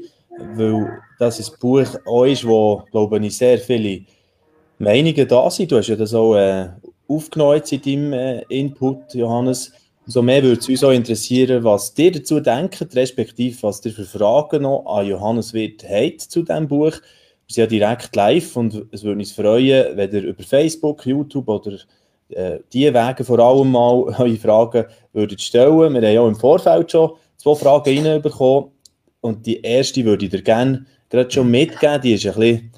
weil 0.55 1.01
das 1.19 1.41
ein 1.41 1.59
Buch 1.59 1.89
auch 2.07 2.25
ist, 2.25 2.47
wo, 2.47 2.85
glaube 2.93 3.19
ich, 3.19 3.37
sehr 3.37 3.59
viele 3.59 4.03
Meinungen 4.79 5.27
da 5.27 5.51
sind. 5.51 5.73
Du 5.73 5.77
hast 5.77 5.89
ja 5.89 5.97
das 5.97 6.15
auch 6.15 6.37
äh, 6.37 6.69
aufgenommen 7.09 7.61
in 7.69 7.83
deinem 7.83 8.13
äh, 8.13 8.43
Input, 8.43 9.13
Johannes. 9.15 9.73
So 10.07 10.23
mehr 10.23 10.41
würde 10.45 10.61
es 10.61 10.69
uns 10.69 10.85
auch 10.85 10.93
interessieren, 10.93 11.65
was 11.65 11.93
ihr 11.99 12.13
dazu 12.13 12.39
denkt, 12.39 12.87
respektive 12.95 13.61
was 13.65 13.85
ihr 13.85 13.91
für 13.91 14.05
Fragen 14.05 14.63
noch 14.63 14.85
an 14.87 15.09
Johannes 15.09 15.53
Wirt 15.53 15.83
habt 15.83 16.21
zu 16.21 16.45
diesem 16.45 16.69
Buch. 16.69 16.93
Wir 16.93 17.01
sind 17.49 17.63
ja 17.63 17.67
direkt 17.67 18.15
live 18.15 18.57
und 18.57 18.87
es 18.93 19.03
würde 19.03 19.19
uns 19.19 19.33
freuen, 19.33 19.97
wenn 19.97 20.13
ihr 20.13 20.23
über 20.23 20.45
Facebook, 20.45 21.05
YouTube 21.05 21.49
oder 21.49 21.73
äh, 22.29 22.61
diese 22.73 22.95
Wege 22.95 23.25
vor 23.25 23.41
allem 23.41 23.73
mal 23.73 24.05
eure 24.17 24.37
Fragen 24.37 24.85
würdet 25.13 25.41
stellen. 25.41 25.77
Wir 25.77 25.87
haben 25.87 26.15
ja 26.15 26.21
auch 26.21 26.29
im 26.29 26.37
Vorfeld 26.37 26.93
schon 26.93 27.11
zwei 27.43 27.55
Fragen 27.55 28.07
reinbekommen 28.07 28.71
und 29.21 29.47
die 29.47 29.61
erste 29.61 30.05
würde 30.05 30.27
ich 30.27 30.31
dir 30.31 30.43
gerne 30.43 30.87
gerade 31.09 31.31
schon 31.31 31.51
mitgeben. 31.51 32.01
Die 32.01 32.15
ist 32.15 32.27
ein 32.27 32.35
bisschen 32.35 32.73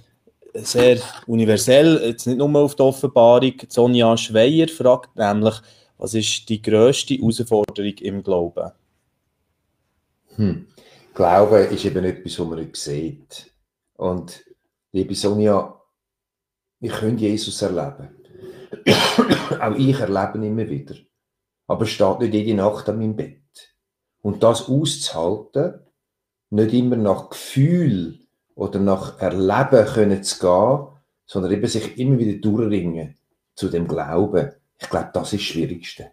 sehr 0.55 0.99
universell, 1.27 2.01
jetzt 2.05 2.27
nicht 2.27 2.39
nur 2.39 2.55
auf 2.57 2.75
die 2.75 2.83
Offenbarung. 2.83 3.55
Sonja 3.69 4.17
Schweier 4.17 4.69
fragt 4.69 5.17
nämlich, 5.17 5.55
was 5.99 6.15
ist 6.15 6.49
die 6.49 6.63
grösste 6.63 7.15
Herausforderung 7.15 7.95
im 8.01 8.23
Glauben? 8.23 8.71
Hm. 10.37 10.67
Glauben 11.15 11.69
ist 11.69 11.85
eben 11.85 12.05
etwas, 12.05 12.39
was 12.39 12.47
man 12.47 12.59
nicht 12.59 12.77
sieht. 12.77 13.53
Und 13.97 14.45
liebe 14.93 15.15
Sonja, 15.15 15.81
wir 16.81 16.91
können 16.91 17.19
Jesus 17.19 17.63
erleben. 17.63 18.09
Auch 19.61 19.77
ich 19.77 19.99
erlebe 19.99 20.33
ihn 20.37 20.43
immer 20.45 20.69
wieder. 20.69 20.97
Aber 21.67 21.85
es 21.85 21.91
steht 21.91 22.19
nicht 22.21 22.35
jede 22.35 22.55
Nacht 22.55 22.89
an 22.89 22.99
meinem 22.99 23.17
Bett. 23.17 23.74
Und 24.25 24.43
das 24.43 24.71
auszuhalten, 24.71 25.81
nicht 26.49 26.73
immer 26.73 26.97
nach 26.97 27.29
Gefühl 27.29 28.21
oder 28.55 28.81
nach 28.81 29.21
Erleben 29.21 29.85
können 29.85 30.23
zu 30.23 30.39
gehen, 30.39 30.87
sondern 31.27 31.53
eben 31.53 31.67
sich 31.67 31.99
immer 31.99 32.19
wieder 32.19 32.41
durchringen 32.41 33.19
zu 33.55 33.69
dem 33.69 33.87
Glauben. 33.87 34.53
Ich 34.81 34.89
glaube, 34.89 35.11
das 35.13 35.35
ist 35.35 35.41
das 35.41 35.43
Schwierigste. 35.43 36.13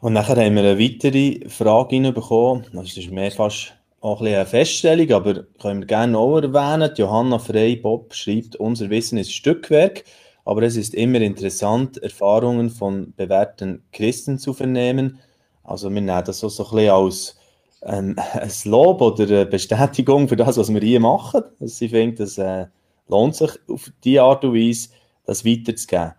Und 0.00 0.12
nachher 0.12 0.36
haben 0.36 0.54
wir 0.54 0.62
eine 0.62 0.78
weitere 0.78 1.48
Frage 1.48 2.12
bekommen. 2.12 2.66
Das 2.72 2.96
ist 2.96 3.10
mehr 3.10 3.32
fast 3.32 3.74
auch 4.00 4.20
ein 4.20 4.28
eine 4.28 4.46
Feststellung, 4.46 5.10
aber 5.10 5.42
können 5.60 5.80
wir 5.80 5.86
gerne 5.86 6.16
auch 6.16 6.38
erwähnen. 6.38 6.92
Johanna 6.94 7.40
Frey-Bob 7.40 8.14
schreibt, 8.14 8.54
unser 8.54 8.90
Wissen 8.90 9.18
ist 9.18 9.32
Stückwerk, 9.32 10.04
aber 10.46 10.62
es 10.62 10.76
ist 10.76 10.94
immer 10.94 11.20
interessant, 11.20 11.98
Erfahrungen 11.98 12.70
von 12.70 13.12
bewährten 13.16 13.82
Christen 13.92 14.38
zu 14.38 14.54
vernehmen. 14.54 15.18
Also 15.64 15.90
wir 15.92 16.00
nehmen 16.00 16.24
das 16.24 16.38
so, 16.38 16.48
so 16.48 16.64
ein 16.64 16.70
bisschen 16.70 16.90
als 16.90 17.36
ähm, 17.82 18.16
ein 18.32 18.50
Lob 18.64 19.00
oder 19.02 19.24
eine 19.24 19.46
Bestätigung 19.46 20.28
für 20.28 20.36
das, 20.36 20.56
was 20.56 20.72
wir 20.72 20.80
hier 20.80 21.00
machen. 21.00 21.42
Also 21.60 21.84
ich 21.84 21.90
finde, 21.90 22.18
das 22.18 22.38
äh, 22.38 22.66
lohnt 23.08 23.34
sich 23.34 23.50
auf 23.68 23.90
diese 24.04 24.22
Art 24.22 24.44
und 24.44 24.54
Weise, 24.54 24.90
das 25.24 25.44
weiterzugeben. 25.44 26.12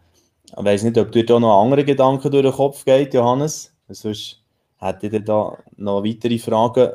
Ich 0.45 0.63
weiß 0.63 0.83
nicht, 0.83 0.97
ob 0.97 1.11
dir 1.13 1.25
da 1.25 1.39
noch 1.39 1.61
andere 1.61 1.85
Gedanken 1.85 2.29
durch 2.29 2.43
den 2.43 2.53
Kopf 2.53 2.83
geht, 2.83 3.13
Johannes. 3.13 3.73
Sonst 3.87 4.41
hätte 4.77 5.07
ich 5.07 5.23
da 5.23 5.57
noch 5.77 6.03
weitere 6.03 6.37
Fragen 6.37 6.91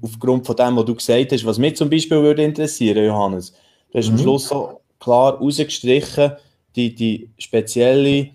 aufgrund 0.00 0.46
von 0.46 0.54
dem, 0.54 0.76
was 0.76 0.84
du 0.84 0.94
gesagt 0.94 1.32
hast, 1.32 1.44
was 1.44 1.58
mich 1.58 1.74
zum 1.74 1.90
Beispiel 1.90 2.22
würde 2.22 2.44
interessieren, 2.44 3.04
Johannes. 3.04 3.52
Du 3.90 3.98
hast 3.98 4.06
mhm. 4.08 4.14
am 4.14 4.18
Schluss 4.20 4.48
so 4.48 4.80
klar 5.00 5.38
rausgestrichen, 5.38 6.32
die, 6.78 6.94
die 6.94 7.30
spezielle 7.38 8.30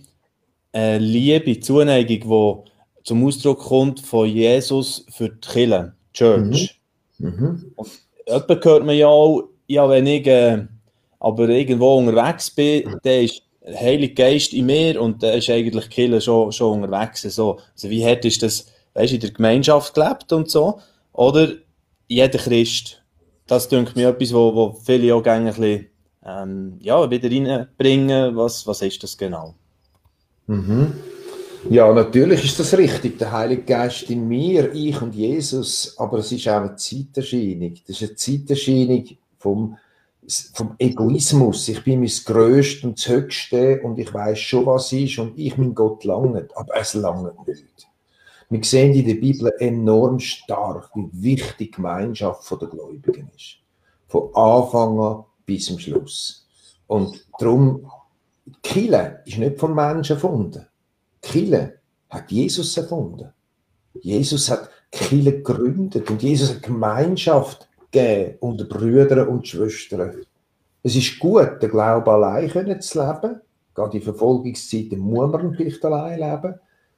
äh, 0.73 0.97
Liebe, 0.97 1.59
Zuneigung, 1.59 2.19
die 2.19 2.71
zum 3.03 3.25
Ausdruck 3.25 3.59
kommt 3.59 4.01
von 4.01 4.27
Jesus 4.27 5.05
für 5.09 5.29
die 5.29 5.47
Kirche, 5.47 5.93
Church. 6.13 6.79
Mhm. 7.17 7.27
Mhm. 7.27 7.71
Und 7.75 7.89
jemand 8.27 8.65
hört 8.65 8.85
man 8.85 8.95
ja 8.95 9.07
auch, 9.07 9.43
ja, 9.67 9.89
wenn 9.89 10.07
ich 10.07 10.27
äh, 10.27 10.65
aber 11.19 11.47
irgendwo 11.47 11.97
unterwegs 11.97 12.51
bin, 12.51 12.97
dann 13.03 13.23
ist 13.23 13.43
der 13.65 13.79
Heilige 13.79 14.13
Geist 14.13 14.53
in 14.53 14.65
mir 14.65 15.01
und 15.01 15.23
da 15.23 15.31
ist 15.31 15.49
eigentlich 15.49 15.85
die 15.85 15.89
Kirche 15.89 16.21
schon, 16.21 16.51
schon 16.51 16.83
unterwegs. 16.83 17.21
So. 17.21 17.59
Also 17.73 17.89
wie 17.89 18.05
hat 18.05 18.25
ist 18.25 18.43
das 18.43 18.67
weißt, 18.93 19.13
in 19.13 19.19
der 19.21 19.31
Gemeinschaft 19.31 19.93
gelebt 19.93 20.33
und 20.33 20.49
so? 20.49 20.79
Oder 21.13 21.53
jeder 22.07 22.39
Christ, 22.39 23.01
das 23.47 23.69
denke 23.69 23.93
mir 23.95 24.09
etwas, 24.09 24.33
wo, 24.33 24.53
wo 24.53 24.73
viele 24.83 25.15
auch 25.15 25.23
gerne 25.23 25.49
ein 25.49 25.55
bisschen, 25.55 25.85
ähm, 26.25 26.77
ja, 26.79 27.09
wieder 27.09 27.29
reinbringen. 27.29 28.35
Was, 28.35 28.65
was 28.67 28.81
ist 28.81 29.03
das 29.03 29.17
genau? 29.17 29.55
Mhm. 30.47 30.93
Ja, 31.69 31.93
natürlich 31.93 32.43
ist 32.43 32.59
das 32.59 32.77
richtig. 32.77 33.17
Der 33.19 33.31
Heilige 33.31 33.63
Geist 33.63 34.09
in 34.09 34.27
mir, 34.27 34.73
ich 34.73 35.01
und 35.01 35.15
Jesus. 35.15 35.95
Aber 35.97 36.17
es 36.19 36.31
ist 36.31 36.47
auch 36.47 36.61
eine 36.61 36.75
Zeiterscheinung. 36.75 37.75
Das 37.87 38.01
ist 38.01 38.09
eine 38.09 38.15
Zeiterscheinung 38.15 39.05
vom, 39.37 39.77
vom 40.53 40.75
Egoismus. 40.77 41.69
Ich 41.69 41.83
bin 41.83 42.01
mein 42.01 42.11
Größte 42.25 42.87
und 42.87 42.99
das 42.99 43.07
Höchste 43.07 43.81
und 43.81 43.97
ich 43.97 44.13
weiß 44.13 44.39
schon, 44.39 44.65
was 44.65 44.91
ist 44.91 45.19
und 45.19 45.37
ich 45.37 45.57
mein 45.57 45.73
Gott 45.73 46.03
lange. 46.03 46.47
Aber 46.55 46.75
es 46.75 46.93
lange 46.95 47.33
nicht. 47.45 47.87
Wir 48.49 48.63
sehen 48.63 48.93
in 48.93 49.07
der 49.07 49.15
Bibel 49.15 49.51
enorm 49.59 50.19
stark, 50.19 50.91
wie 50.95 51.37
wichtig 51.37 51.57
die 51.57 51.71
Gemeinschaft 51.71 52.51
der 52.51 52.67
Gläubigen 52.67 53.31
ist. 53.35 53.57
Von 54.07 54.35
Anfang 54.35 54.99
an 54.99 55.23
bis 55.45 55.65
zum 55.65 55.79
Schluss. 55.79 56.45
Und 56.87 57.25
darum, 57.39 57.89
Kille 58.61 59.21
ist 59.25 59.37
nicht 59.37 59.59
von 59.59 59.73
Menschen 59.73 60.15
erfunden. 60.15 60.65
Kille 61.21 61.79
hat 62.09 62.31
Jesus 62.31 62.75
erfunden. 62.77 63.33
Jesus 64.01 64.49
hat 64.49 64.69
Kille 64.91 65.33
gegründet 65.33 66.09
und 66.09 66.21
Jesus 66.21 66.49
hat 66.49 66.63
Gemeinschaft 66.63 67.67
gegeben 67.91 68.37
unter 68.39 68.65
Brüdern 68.65 69.27
und 69.27 69.47
Schwestern. 69.47 70.25
Es 70.83 70.95
ist 70.95 71.19
gut, 71.19 71.61
den 71.61 71.69
Glauben 71.69 72.09
allein 72.09 72.81
zu 72.81 72.99
leben. 72.99 73.41
Gerade 73.73 73.97
in 73.97 74.03
Verfolgungszeiten 74.03 74.99
muss 74.99 75.31
man 75.31 75.55
vielleicht 75.55 75.83
allein 75.85 76.19
leben. 76.19 76.55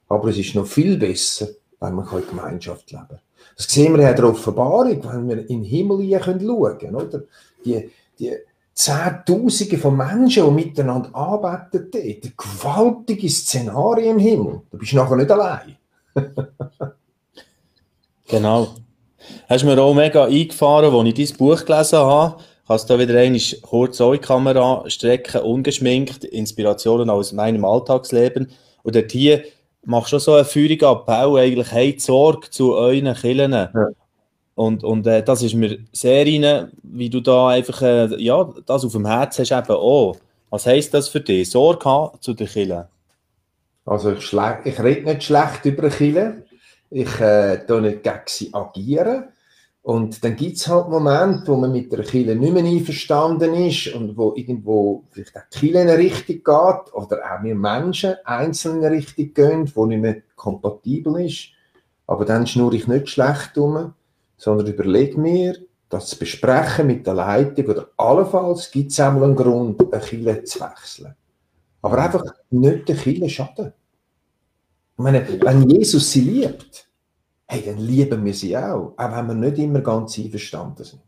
Aber 0.09 0.29
es 0.29 0.37
ist 0.37 0.55
noch 0.55 0.65
viel 0.65 0.97
besser, 0.97 1.47
wenn 1.79 1.93
man 1.93 2.07
in 2.07 2.27
Gemeinschaft 2.27 2.91
leben 2.91 3.07
kann. 3.07 3.19
Das 3.55 3.67
sehen 3.67 3.93
wir 3.95 4.01
ja 4.01 4.09
in 4.09 4.15
der 4.15 4.29
Offenbarung, 4.29 5.03
wenn 5.03 5.29
wir 5.29 5.49
in 5.49 5.61
den 5.61 5.63
Himmel 5.63 6.19
schauen 6.19 6.77
können. 6.77 6.95
Oder? 6.95 7.23
Die, 7.63 7.89
die 8.19 8.35
Zehntausende 8.73 9.77
von 9.77 9.95
Menschen, 9.95 10.45
die 10.45 10.51
miteinander 10.51 11.09
arbeiten 11.13 11.89
dort. 11.91 12.37
Gewaltige 12.37 13.29
Szenarien 13.29 14.17
im 14.17 14.19
Himmel. 14.19 14.61
Du 14.69 14.77
bist 14.77 14.93
nachher 14.93 15.15
nicht 15.15 15.31
allein. 15.31 15.77
genau. 18.27 18.75
Hast 19.47 19.63
du 19.63 19.67
mir 19.67 19.81
auch 19.81 19.93
mega 19.93 20.25
eingefahren, 20.25 20.93
als 20.93 21.07
ich 21.07 21.29
dein 21.29 21.37
Buch 21.37 21.63
gelesen 21.65 21.99
habe. 21.99 22.43
Kannst 22.67 22.89
du 22.89 22.93
da 22.93 22.99
wieder 22.99 23.19
eine 23.19 23.39
kurz 23.61 24.01
eure 24.01 24.17
Kamera 24.17 24.83
strecken, 24.87 25.41
ungeschminkt, 25.41 26.25
Inspirationen 26.25 27.09
aus 27.09 27.31
meinem 27.31 27.63
Alltagsleben. 27.63 28.51
Und 28.83 28.95
dort 28.95 29.11
hier 29.11 29.43
machst 29.85 30.13
du 30.13 30.19
so 30.19 30.33
einen 30.33 30.45
feurigen 30.45 30.89
Appell, 30.89 31.37
eigentlich, 31.37 31.71
hey, 31.71 31.95
Sorge 31.97 32.49
zu 32.49 32.73
euren 32.73 33.13
Killen. 33.13 33.51
Ja. 33.53 33.71
Und, 34.55 34.83
und 34.83 35.05
äh, 35.05 35.21
das 35.21 35.43
ist 35.43 35.53
mir 35.53 35.79
sehr 35.91 36.25
rein, 36.25 36.71
wie 36.81 37.09
du 37.09 37.19
da 37.19 37.49
einfach, 37.49 37.81
äh, 37.81 38.21
ja, 38.21 38.53
das 38.65 38.85
auf 38.85 38.93
dem 38.93 39.05
Herzen 39.05 39.41
hast 39.41 39.51
eben 39.51 39.77
auch. 39.77 40.15
Was 40.49 40.65
heisst 40.65 40.93
das 40.93 41.09
für 41.09 41.19
dich? 41.19 41.51
Sorge 41.51 42.11
zu 42.21 42.33
den 42.33 42.47
Killen? 42.47 42.85
Also 43.85 44.13
ich, 44.13 44.33
ich 44.63 44.79
rede 44.79 45.03
nicht 45.03 45.23
schlecht 45.23 45.65
über 45.65 45.89
Killen. 45.89 46.43
Ich 46.89 47.19
äh, 47.19 47.57
nicht 47.81 48.03
gegen 48.03 48.21
sie 48.27 48.53
agieren. 48.53 49.25
Und 49.81 50.23
dann 50.23 50.35
gibt 50.35 50.57
es 50.57 50.67
halt 50.67 50.87
Momente, 50.89 51.45
wo 51.45 51.57
man 51.57 51.71
mit 51.71 51.91
der 51.91 52.03
Kille 52.03 52.35
nicht 52.35 52.53
mehr 52.53 52.63
einverstanden 52.63 53.53
ist 53.53 53.93
und 53.93 54.17
wo 54.17 54.33
irgendwo 54.35 55.03
vielleicht 55.11 55.37
auch 55.37 55.43
die 55.53 55.59
Kille 55.59 55.81
in 55.83 55.89
eine 55.89 55.99
Richtung 55.99 56.37
geht 56.37 56.93
oder 56.93 57.19
auch 57.23 57.43
wir 57.43 57.53
Menschen 57.53 58.15
einzeln 58.23 58.77
in 58.77 58.85
eine 58.85 58.95
Richtung 58.95 59.33
gehen, 59.33 59.71
wo 59.75 59.85
nicht 59.85 60.01
mehr 60.01 60.21
kompatibel 60.35 61.23
ist. 61.23 61.49
Aber 62.07 62.25
dann 62.25 62.47
schnurre 62.47 62.77
ich 62.77 62.87
nicht 62.87 63.09
schlecht 63.09 63.55
um, 63.59 63.93
sondern 64.37 64.67
überlege 64.67 65.19
mir, 65.19 65.55
das 65.89 66.07
zu 66.07 66.17
besprechen 66.17 66.87
mit 66.87 67.05
der 67.05 67.13
Leitung 67.13 67.65
oder 67.67 67.89
allenfalls 67.97 68.71
gibt 68.71 68.91
es 68.91 68.99
einmal 68.99 69.23
einen 69.23 69.35
Grund, 69.35 69.93
eine 69.93 70.01
Kille 70.01 70.43
zu 70.43 70.59
wechseln. 70.59 71.15
Aber 71.81 71.97
einfach 71.99 72.23
nicht 72.49 72.89
der 72.89 72.95
Kille 72.95 73.29
schaden. 73.29 73.73
Ich 74.97 75.03
meine, 75.03 75.27
wenn 75.41 75.69
Jesus 75.69 76.11
sie 76.11 76.21
liebt, 76.21 76.89
hey, 77.47 77.63
dann 77.65 77.77
lieben 77.77 78.25
wir 78.25 78.33
sie 78.33 78.57
auch, 78.57 78.93
auch 78.97 79.11
wenn 79.11 79.27
wir 79.27 79.33
nicht 79.35 79.59
immer 79.59 79.81
ganz 79.81 80.17
einverstanden 80.17 80.83
sind. 80.83 81.01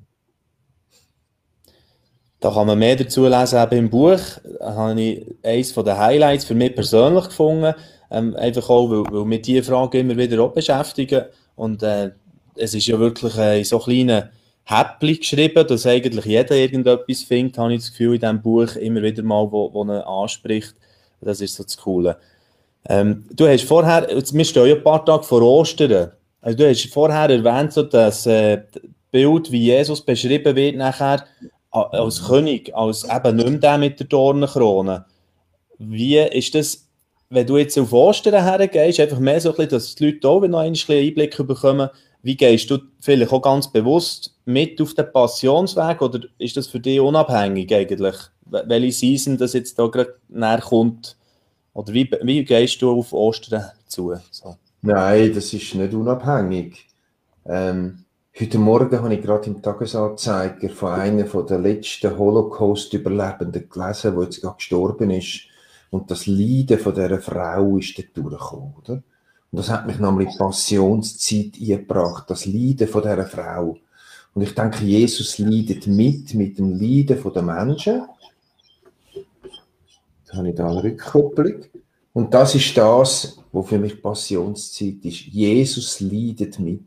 Da 2.39 2.51
kann 2.51 2.67
man 2.67 2.77
mehr 2.77 2.95
dazu 2.95 3.25
lesen, 3.25 3.57
eben 3.63 3.77
im 3.77 3.89
Buch. 3.89 4.19
Da 4.59 4.75
habe 4.75 5.01
ich 5.01 5.35
eines 5.43 5.73
der 5.73 5.97
Highlights 5.97 6.45
für 6.45 6.53
mich 6.53 6.75
persönlich 6.75 7.25
gefunden. 7.25 7.73
Ähm, 8.11 8.35
einfach 8.35 8.69
auch, 8.69 8.89
weil, 8.89 9.11
weil 9.11 9.25
mich 9.25 9.41
diese 9.41 9.63
Frage 9.63 9.99
immer 9.99 10.15
wieder 10.15 10.43
auch 10.43 10.53
beschäftigen. 10.53 11.25
Und 11.55 11.81
äh, 11.81 12.11
es 12.57 12.73
ist 12.73 12.87
ja 12.87 12.99
wirklich 12.99 13.35
in 13.37 13.63
so 13.63 13.79
kleinen 13.79 14.29
Häppchen 14.63 15.17
geschrieben, 15.17 15.65
dass 15.65 15.85
eigentlich 15.85 16.25
jeder 16.25 16.55
irgendetwas 16.55 17.23
findet, 17.23 17.57
habe 17.57 17.73
ich 17.73 17.81
das 17.81 17.91
Gefühl, 17.91 18.15
in 18.15 18.19
diesem 18.19 18.41
Buch 18.41 18.75
immer 18.75 19.01
wieder 19.01 19.23
mal, 19.23 19.49
wo, 19.49 19.73
wo 19.73 19.83
er 19.85 20.05
anspricht. 20.05 20.75
Das 21.21 21.41
ist 21.41 21.55
so 21.55 21.63
das 21.63 21.77
Coole. 21.77 22.17
Ähm, 22.89 23.25
du 23.31 23.47
hast 23.47 23.63
vorher, 23.63 24.07
wir 24.09 24.45
stehen 24.45 24.67
ja 24.67 24.75
ein 24.75 24.83
paar 24.83 25.05
Tage 25.05 25.23
vor 25.23 25.41
Ostern. 25.41 26.11
Also 26.41 26.57
du 26.57 26.69
hast 26.69 26.85
vorher 26.93 27.29
erwähnt, 27.29 27.73
so 27.73 27.83
das 27.83 28.25
äh, 28.25 28.61
Bild, 29.11 29.51
wie 29.51 29.65
Jesus 29.65 30.01
beschrieben 30.01 30.55
wird 30.55 30.75
nachher 30.75 31.25
als 31.71 32.25
König, 32.27 32.75
als 32.75 33.03
eben 33.03 33.35
nicht 33.35 33.49
mehr 33.49 33.59
der 33.59 33.77
mit 33.77 33.99
der 33.99 34.07
Dornenkrone. 34.07 35.05
Wie 35.77 36.17
ist 36.17 36.55
das, 36.55 36.87
wenn 37.29 37.47
du 37.47 37.57
jetzt 37.57 37.77
auf 37.77 37.93
Ostern 37.93 38.43
hergehst, 38.43 38.99
einfach 38.99 39.19
mehr 39.19 39.39
so 39.39 39.49
ein 39.49 39.55
bisschen, 39.55 39.71
dass 39.71 39.95
die 39.95 40.05
Leute 40.05 40.27
auch 40.27 40.41
noch 40.47 40.59
ein 40.59 40.71
bisschen 40.73 41.07
Einblick 41.07 41.37
bekommen, 41.37 41.89
wie 42.27 42.35
gehst 42.35 42.69
du 42.69 42.79
vielleicht 42.99 43.31
auch 43.31 43.41
ganz 43.41 43.71
bewusst 43.71 44.35
mit 44.43 44.81
auf 44.81 44.93
den 44.93 45.09
Passionsweg 45.13 46.01
oder 46.01 46.19
ist 46.37 46.57
das 46.57 46.67
für 46.67 46.81
dich 46.81 46.99
unabhängig 46.99 47.73
eigentlich, 47.73 48.17
welche 48.45 48.91
Season 48.91 49.37
das 49.37 49.53
jetzt 49.53 49.79
da 49.79 49.87
gerade 49.87 50.15
näher 50.27 50.59
kommt? 50.59 51.15
Oder 51.73 51.93
wie, 51.93 52.11
wie 52.23 52.43
gehst 52.43 52.81
du 52.81 52.91
auf 52.91 53.13
Ostern 53.13 53.63
zu? 53.87 54.13
So. 54.29 54.57
Nein, 54.81 55.31
das 55.33 55.53
ist 55.53 55.73
nicht 55.73 55.93
unabhängig. 55.93 56.85
Ähm, 57.45 58.03
heute 58.37 58.59
Morgen 58.59 59.01
habe 59.01 59.15
ich 59.15 59.21
gerade 59.21 59.49
im 59.49 59.61
Tagesanzeiger 59.61 60.67
von 60.67 60.99
einer 60.99 61.23
der 61.23 61.59
letzten 61.59 62.17
Holocaust-Überlebenden 62.17 63.69
gelesen, 63.69 64.17
die 64.17 64.23
jetzt 64.23 64.41
gerade 64.41 64.57
gestorben 64.57 65.11
ist. 65.11 65.43
Und 65.91 66.11
das 66.11 66.27
Leiden 66.27 66.77
von 66.77 66.93
dieser 66.93 67.21
Frau 67.21 67.77
ist 67.77 67.97
dort 67.97 68.17
durchgekommen, 68.17 68.73
oder? 68.83 69.01
Und 69.51 69.59
das 69.59 69.69
hat 69.69 69.87
mich 69.87 69.99
nämlich 69.99 70.29
in 70.29 70.37
Passionszeit 70.37 71.53
eingebracht, 71.59 72.29
das 72.29 72.45
Leiden 72.45 72.87
von 72.87 73.01
dieser 73.01 73.25
Frau. 73.25 73.77
Und 74.33 74.41
ich 74.41 74.53
denke, 74.53 74.83
Jesus 74.83 75.39
leidet 75.39 75.87
mit, 75.87 76.33
mit 76.33 76.59
dem 76.59 76.71
Leiden 76.71 77.33
der 77.33 77.41
Menschen. 77.41 78.03
Jetzt 80.19 80.33
habe 80.33 80.49
ich 80.49 80.55
da 80.55 80.69
eine 80.69 80.83
Rückkopplung. 80.83 81.65
Und 82.13 82.33
das 82.33 82.55
ist 82.55 82.75
das, 82.77 83.39
wo 83.51 83.63
für 83.63 83.79
mich 83.79 84.01
Passionszeit 84.01 85.03
ist. 85.03 85.27
Jesus 85.27 85.99
leidet 86.01 86.59
mit. 86.59 86.81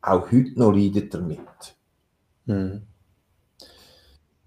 Auch 0.00 0.30
heute 0.32 0.58
noch 0.58 0.72
leidet 0.72 1.12
er 1.14 1.20
mit. 1.20 1.38
Hm. 2.46 2.82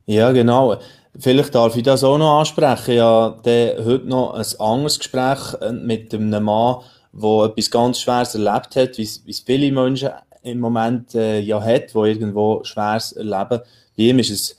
Ja, 0.05 0.31
genau. 0.31 0.77
Vielleicht 1.17 1.53
darf 1.53 1.75
ich 1.75 1.83
das 1.83 2.03
auch 2.03 2.17
noch 2.17 2.39
ansprechen. 2.39 2.95
Ja, 2.95 3.29
der 3.43 3.85
heute 3.85 4.07
noch 4.07 4.33
ein 4.33 4.45
anderes 4.59 4.99
Gespräch 4.99 5.53
äh, 5.61 5.71
mit 5.71 6.13
einem 6.13 6.43
Mann, 6.43 6.77
der 7.11 7.45
etwas 7.45 7.71
ganz 7.71 7.99
Schweres 7.99 8.35
erlebt 8.35 8.75
hat, 8.75 8.97
wie 8.97 9.03
es 9.03 9.39
viele 9.39 9.71
Menschen 9.71 10.09
im 10.43 10.59
Moment 10.59 11.15
äh, 11.15 11.39
ja 11.39 11.61
hat, 11.61 11.93
die 11.93 11.97
irgendwo 11.97 12.63
Schweres 12.63 13.11
erleben. 13.13 13.61
Bei 13.97 14.03
ihm 14.03 14.19
ist 14.19 14.29
es 14.29 14.57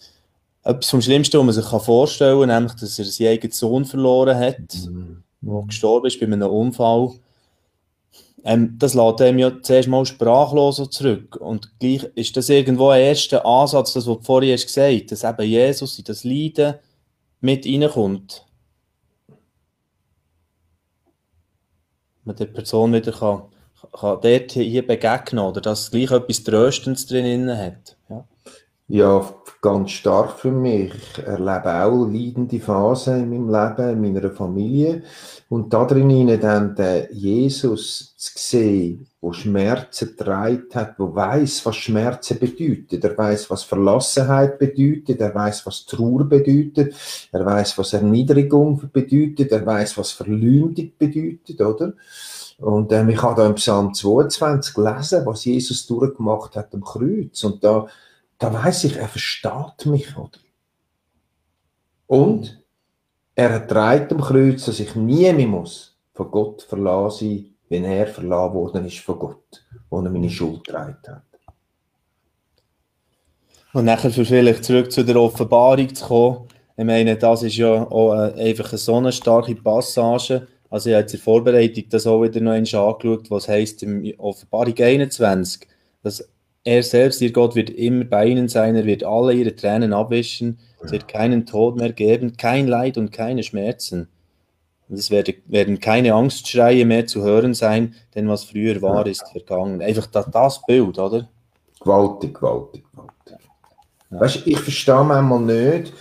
etwas 0.63 0.91
vom 0.91 1.01
Schlimmsten, 1.01 1.39
was 1.39 1.45
man 1.45 1.55
sich 1.55 1.85
vorstellen 1.85 2.41
kann, 2.41 2.49
nämlich, 2.49 2.75
dass 2.75 2.99
er 2.99 3.05
seinen 3.07 3.29
eigenen 3.29 3.53
Sohn 3.53 3.85
verloren 3.85 4.39
hat. 4.39 4.75
Mhm 4.87 5.23
der 5.41 5.63
gestorben 5.67 6.07
ist 6.07 6.21
bei 6.21 6.27
einem 6.27 6.43
Unfall, 6.43 7.13
ähm, 8.45 8.77
das 8.79 8.95
lässt 8.95 9.21
einem 9.21 9.39
ja 9.39 9.53
zuerst 9.63 9.89
mal 9.89 10.07
sprachlos 10.07 10.77
zurück. 10.91 11.37
Und 11.37 11.79
gleich 11.79 12.05
ist 12.15 12.37
das 12.37 12.49
irgendwo 12.49 12.89
ein 12.89 13.03
erster 13.03 13.45
Ansatz, 13.45 13.93
das, 13.93 14.07
was 14.07 14.19
du 14.19 14.23
vorhin 14.23 14.53
hast 14.53 14.67
gesagt 14.67 15.13
dass 15.13 15.25
eben 15.25 15.49
Jesus 15.49 15.99
in 15.99 16.05
das 16.05 16.25
Leiden 16.25 16.75
mit 17.41 17.67
reinkommt. 17.67 18.47
Man 22.25 22.37
der 22.37 22.47
Person 22.47 22.93
wieder 22.93 23.13
kann, 23.13 23.43
kann 23.93 24.21
dort 24.21 24.53
hier 24.53 24.87
begegnen 24.87 25.45
oder 25.45 25.61
dass 25.61 25.91
gleich 25.91 26.11
etwas 26.11 26.45
Tröstendes 26.45 27.07
drin 27.07 27.51
hat. 27.57 27.97
Ja. 28.91 29.35
Ganz 29.63 29.91
stark 29.91 30.39
für 30.39 30.51
mich. 30.51 30.91
Ich 30.95 31.23
erlebe 31.23 31.85
auch 31.85 32.07
leidende 32.07 32.59
Phasen 32.61 33.31
in 33.31 33.47
meinem 33.47 33.51
Leben, 33.51 34.05
in 34.05 34.15
meiner 34.15 34.31
Familie. 34.31 35.03
Und 35.51 35.75
da 35.75 35.85
drin 35.85 36.41
dann 36.41 36.75
den 36.75 37.09
Jesus 37.13 38.15
zu 38.17 38.33
sehen, 38.37 39.07
der 39.23 39.35
Schmerzen 39.35 40.17
getragen 40.17 40.65
hat, 40.73 40.99
der 40.99 41.15
weiß, 41.15 41.67
was 41.67 41.77
Schmerzen 41.77 42.39
bedeutet. 42.39 43.05
Er 43.05 43.19
weiß, 43.19 43.51
was 43.51 43.65
Verlassenheit 43.65 44.59
bedeutet. 44.59 45.21
Er 45.21 45.35
weiß, 45.35 45.67
was 45.67 45.85
Trauer 45.85 46.25
bedeutet. 46.25 46.95
Er 47.31 47.45
weiß, 47.45 47.77
was 47.77 47.93
Erniedrigung 47.93 48.89
bedeutet. 48.91 49.53
Er 49.53 49.67
weiß, 49.67 49.99
was 49.99 50.13
Verleumdung 50.13 50.93
bedeutet, 50.99 51.61
oder? 51.61 51.93
Und 52.57 52.93
ähm, 52.93 53.11
ich 53.11 53.23
habe 53.23 53.43
da 53.43 53.47
im 53.47 53.57
Psalm 53.57 53.93
22 53.93 54.73
gelesen, 54.73 55.27
was 55.27 55.45
Jesus 55.45 55.87
durchgemacht 55.87 56.57
hat 56.57 56.73
am 56.73 56.83
Kreuz. 56.83 57.45
Und 57.45 57.63
da 57.63 57.87
da 58.41 58.53
weiß 58.53 58.85
ich, 58.85 58.97
er 58.97 59.07
versteht 59.07 59.85
mich, 59.85 60.17
oder? 60.17 60.39
Und 62.07 62.65
er 63.35 63.61
dreit 63.61 64.11
am 64.13 64.21
Kreuz, 64.21 64.65
dass 64.65 64.81
ich 64.81 64.97
nie 64.97 65.33
mehr 65.33 65.47
muss 65.47 65.97
von 66.15 66.31
Gott 66.31 66.63
verlassen 66.63 67.29
sein, 67.29 67.55
wenn 67.69 67.85
er 67.85 68.07
verlassen 68.07 68.55
worden 68.55 68.87
ist 68.87 68.99
von 68.99 69.19
Gott, 69.19 69.65
wo 69.91 70.01
er 70.01 70.11
meine 70.11 70.31
Schuld 70.31 70.65
getragen 70.65 70.97
hat. 71.07 71.23
Und 73.73 73.85
nachher 73.85 74.11
vielleicht 74.11 74.65
zurück 74.65 74.91
zu 74.91 75.05
der 75.05 75.17
Offenbarung 75.17 75.95
zu 75.95 76.05
kommen. 76.05 76.49
Ich 76.77 76.85
meine, 76.85 77.17
das 77.17 77.43
ist 77.43 77.57
ja 77.57 77.85
auch 77.89 78.13
einfach 78.13 78.71
eine 78.71 78.79
so 78.79 78.97
eine 78.97 79.13
starke 79.13 79.55
Passage. 79.55 80.49
Also 80.71 80.89
ich 80.89 80.95
habe 80.95 81.03
jetzt 81.03 81.13
in 81.13 81.19
der 81.19 81.25
Vorbereitung 81.25 81.85
das 81.91 82.07
auch 82.07 82.23
wieder 82.23 82.41
noch 82.41 82.53
einmal 82.53 82.93
angeschaut, 82.93 83.31
was 83.31 83.49
heisst 83.49 83.83
im 83.83 84.13
Offenbarung 84.19 84.77
21, 84.77 85.69
dass 86.03 86.29
er 86.65 86.83
selbst, 86.83 87.21
ihr 87.21 87.33
Gott, 87.33 87.55
wird 87.55 87.71
immer 87.71 88.05
bei 88.05 88.27
ihnen 88.27 88.49
sein, 88.49 88.77
er 88.77 88.85
wird 88.85 89.05
alle 89.05 89.33
ihre 89.33 89.55
Tränen 89.55 89.93
abwischen, 89.93 90.59
es 90.83 90.93
wird 90.93 91.09
keinen 91.09 91.47
Tod 91.47 91.77
mehr 91.77 91.93
geben, 91.93 92.37
kein 92.37 92.67
Leid 92.67 92.97
und 92.97 93.13
keine 93.13 93.43
Schmerzen. 93.43 94.09
Und 94.89 94.99
es 94.99 95.11
werden, 95.11 95.35
werden 95.47 95.79
keine 95.79 96.15
Angstschreie 96.15 96.85
mehr 96.85 97.07
zu 97.07 97.23
hören 97.23 97.55
sein, 97.55 97.95
denn 98.15 98.29
was 98.29 98.45
früher 98.45 98.83
war, 98.83 99.07
ist 99.07 99.25
vergangen. 99.31 99.81
Einfach 99.81 100.07
das, 100.07 100.31
das 100.31 100.67
Bild, 100.67 100.99
oder? 100.99 101.29
Gewaltig, 101.81 102.35
gewaltig, 102.35 102.85
gewaltig. 102.91 103.37
Ja. 104.11 104.21
Weißt 104.21 104.47
ich 104.47 104.59
verstehe 104.59 105.05
manchmal 105.05 105.41
nicht, 105.41 105.93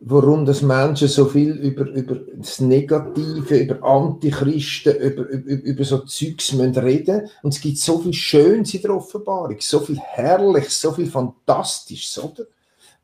warum 0.00 0.44
das 0.44 0.60
Menschen 0.60 1.08
so 1.08 1.24
viel 1.24 1.52
über, 1.52 1.86
über 1.86 2.16
das 2.36 2.60
Negative, 2.60 3.56
über 3.56 3.82
Antichristen, 3.82 4.94
über, 4.96 5.22
über, 5.28 5.50
über 5.50 5.84
so 5.84 5.98
Zeugs 6.00 6.52
müssen 6.52 6.76
reden 6.76 7.30
Und 7.42 7.54
es 7.54 7.60
gibt 7.60 7.78
so 7.78 7.98
viel 8.00 8.12
Schönes 8.12 8.74
in 8.74 8.82
der 8.82 8.94
Offenbarung, 8.94 9.56
so 9.60 9.80
viel 9.80 9.98
Herrliches, 9.98 10.80
so 10.80 10.92
viel 10.92 11.06
Fantastisches, 11.06 12.22
oder? 12.22 12.44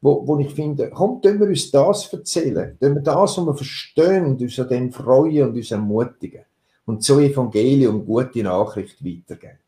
Wo, 0.02 0.26
wo 0.26 0.38
ich 0.38 0.52
finde, 0.54 0.90
komm, 0.90 1.20
können 1.20 1.40
wir 1.40 1.48
uns 1.48 1.70
das 1.70 2.10
erzählen. 2.12 2.76
Können 2.80 2.94
wir 2.96 3.02
das, 3.02 3.36
was 3.36 3.46
wir 3.46 3.54
verstehen 3.54 4.24
und 4.24 4.40
uns 4.40 4.58
an 4.58 4.68
dem 4.68 4.92
freuen 4.92 5.48
und 5.48 5.56
uns 5.56 5.70
ermutigen. 5.70 6.44
Und 6.86 7.04
so 7.04 7.20
Evangelium, 7.20 8.04
gute 8.06 8.42
Nachricht 8.42 9.04
weitergeben. 9.04 9.58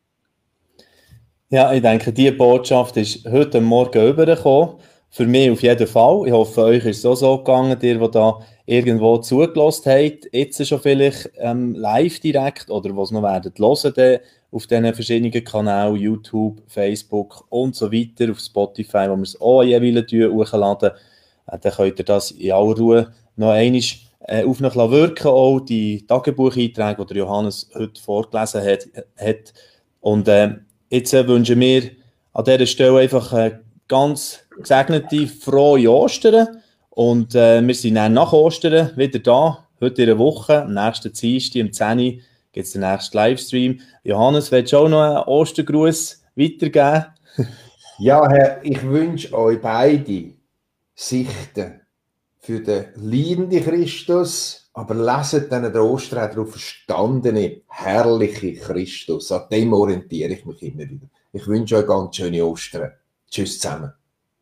Ja, 1.49 1.71
ich 1.71 1.83
denke, 1.83 2.11
diese 2.11 2.31
Botschaft 2.31 2.97
ist 2.97 3.25
heute 3.29 3.61
Morgen 3.61 4.07
übergekommen. 4.07 4.77
Für 5.15 5.27
mich 5.27 5.51
auf 5.51 5.61
jeden 5.61 5.85
Fall. 5.85 6.23
Ich 6.25 6.31
hoffe, 6.31 6.63
euch 6.63 6.85
ist 6.85 6.97
es 6.97 7.05
auch 7.05 7.13
so 7.13 7.37
gegangen, 7.37 7.77
ihr, 7.83 7.99
die 7.99 8.11
da 8.11 8.39
irgendwo 8.65 9.19
zugelassen 9.19 9.91
habt, 9.91 10.27
jetzt 10.33 10.65
schon 10.67 10.79
vielleicht 10.79 11.29
ähm, 11.37 11.75
live 11.75 12.19
direkt 12.19 12.71
oder 12.71 12.97
was 12.97 13.11
noch 13.11 13.21
werdet 13.21 13.59
hören 13.59 14.19
auf 14.51 14.65
diesen 14.65 14.91
verschiedenen 14.91 15.43
Kanälen, 15.43 15.97
YouTube, 15.97 16.63
Facebook 16.65 17.45
und 17.49 17.75
so 17.75 17.91
weiter, 17.91 18.31
auf 18.31 18.39
Spotify, 18.39 19.07
wo 19.07 19.15
wir 19.15 19.21
es 19.21 19.39
auch 19.39 19.61
jeweils 19.61 20.11
hochladen. 20.11 20.89
Äh, 21.45 21.59
dann 21.59 21.73
könnt 21.73 21.99
ihr 21.99 22.05
das 22.05 22.31
in 22.31 22.51
aller 22.51 22.75
Ruhe 22.75 23.13
noch 23.35 23.51
einmal 23.51 23.81
äh, 24.21 24.43
auf 24.43 24.61
noch 24.61 24.75
wirken, 24.75 25.27
auch 25.27 25.59
die 25.59 26.07
Tagebucheinträge, 26.07 27.05
die 27.05 27.19
Johannes 27.19 27.69
heute 27.75 28.01
vorgelesen 28.01 28.63
hat. 28.63 28.87
hat. 29.17 29.53
Und 30.01 30.27
äh, 30.27 30.55
jetzt 30.89 31.13
äh, 31.13 31.27
wünschen 31.27 31.59
wir 31.59 31.83
an 32.33 32.45
dieser 32.45 32.65
Stelle 32.65 32.97
einfach 32.97 33.31
äh, 33.33 33.59
ganz 33.87 34.39
gesegnete, 34.57 35.27
frohe 35.27 35.89
Ostern. 35.89 36.61
Und 36.89 37.35
äh, 37.35 37.65
wir 37.65 37.75
sind 37.75 37.95
dann 37.95 38.13
nach 38.13 38.33
Ostern 38.33 38.95
wieder 38.95 39.19
da, 39.19 39.67
heute 39.81 40.03
in 40.03 40.09
einer 40.09 40.19
Woche, 40.19 40.63
am 40.63 40.73
nächsten 40.73 41.11
Dienstag, 41.11 41.61
um 41.61 41.71
10 41.71 41.99
Uhr, 41.99 42.13
gibt 42.51 42.67
es 42.67 42.71
den 42.71 42.81
nächsten 42.81 43.17
Livestream. 43.17 43.79
Johannes, 44.03 44.51
willst 44.51 44.73
du 44.73 44.77
auch 44.77 44.89
noch 44.89 45.01
einen 45.01 45.23
Ostergruß 45.23 46.23
weitergeben? 46.35 47.05
ja, 47.99 48.29
Herr, 48.29 48.63
ich 48.63 48.81
wünsche 48.83 49.33
euch 49.33 49.59
beide 49.59 50.33
Sichten 50.95 51.81
für 52.39 52.59
den 52.59 52.85
liebenden 52.95 53.63
Christus, 53.63 54.69
aber 54.73 54.95
leset 54.95 55.51
dann 55.51 55.63
den 55.63 55.77
Ostern 55.77 56.29
darauf 56.29 56.51
verstandene, 56.51 57.61
herrliche 57.67 58.53
Christus. 58.53 59.31
An 59.31 59.43
dem 59.51 59.73
orientiere 59.73 60.33
ich 60.33 60.45
mich 60.45 60.61
immer 60.61 60.89
wieder. 60.89 61.07
Ich 61.31 61.47
wünsche 61.47 61.77
euch 61.77 61.87
ganz 61.87 62.15
schöne 62.15 62.45
Ostern. 62.45 62.91
Tschüss 63.33 63.59
zusammen. 63.59 63.91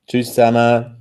Tschüss 0.05 0.35
zusammen. 0.35 1.00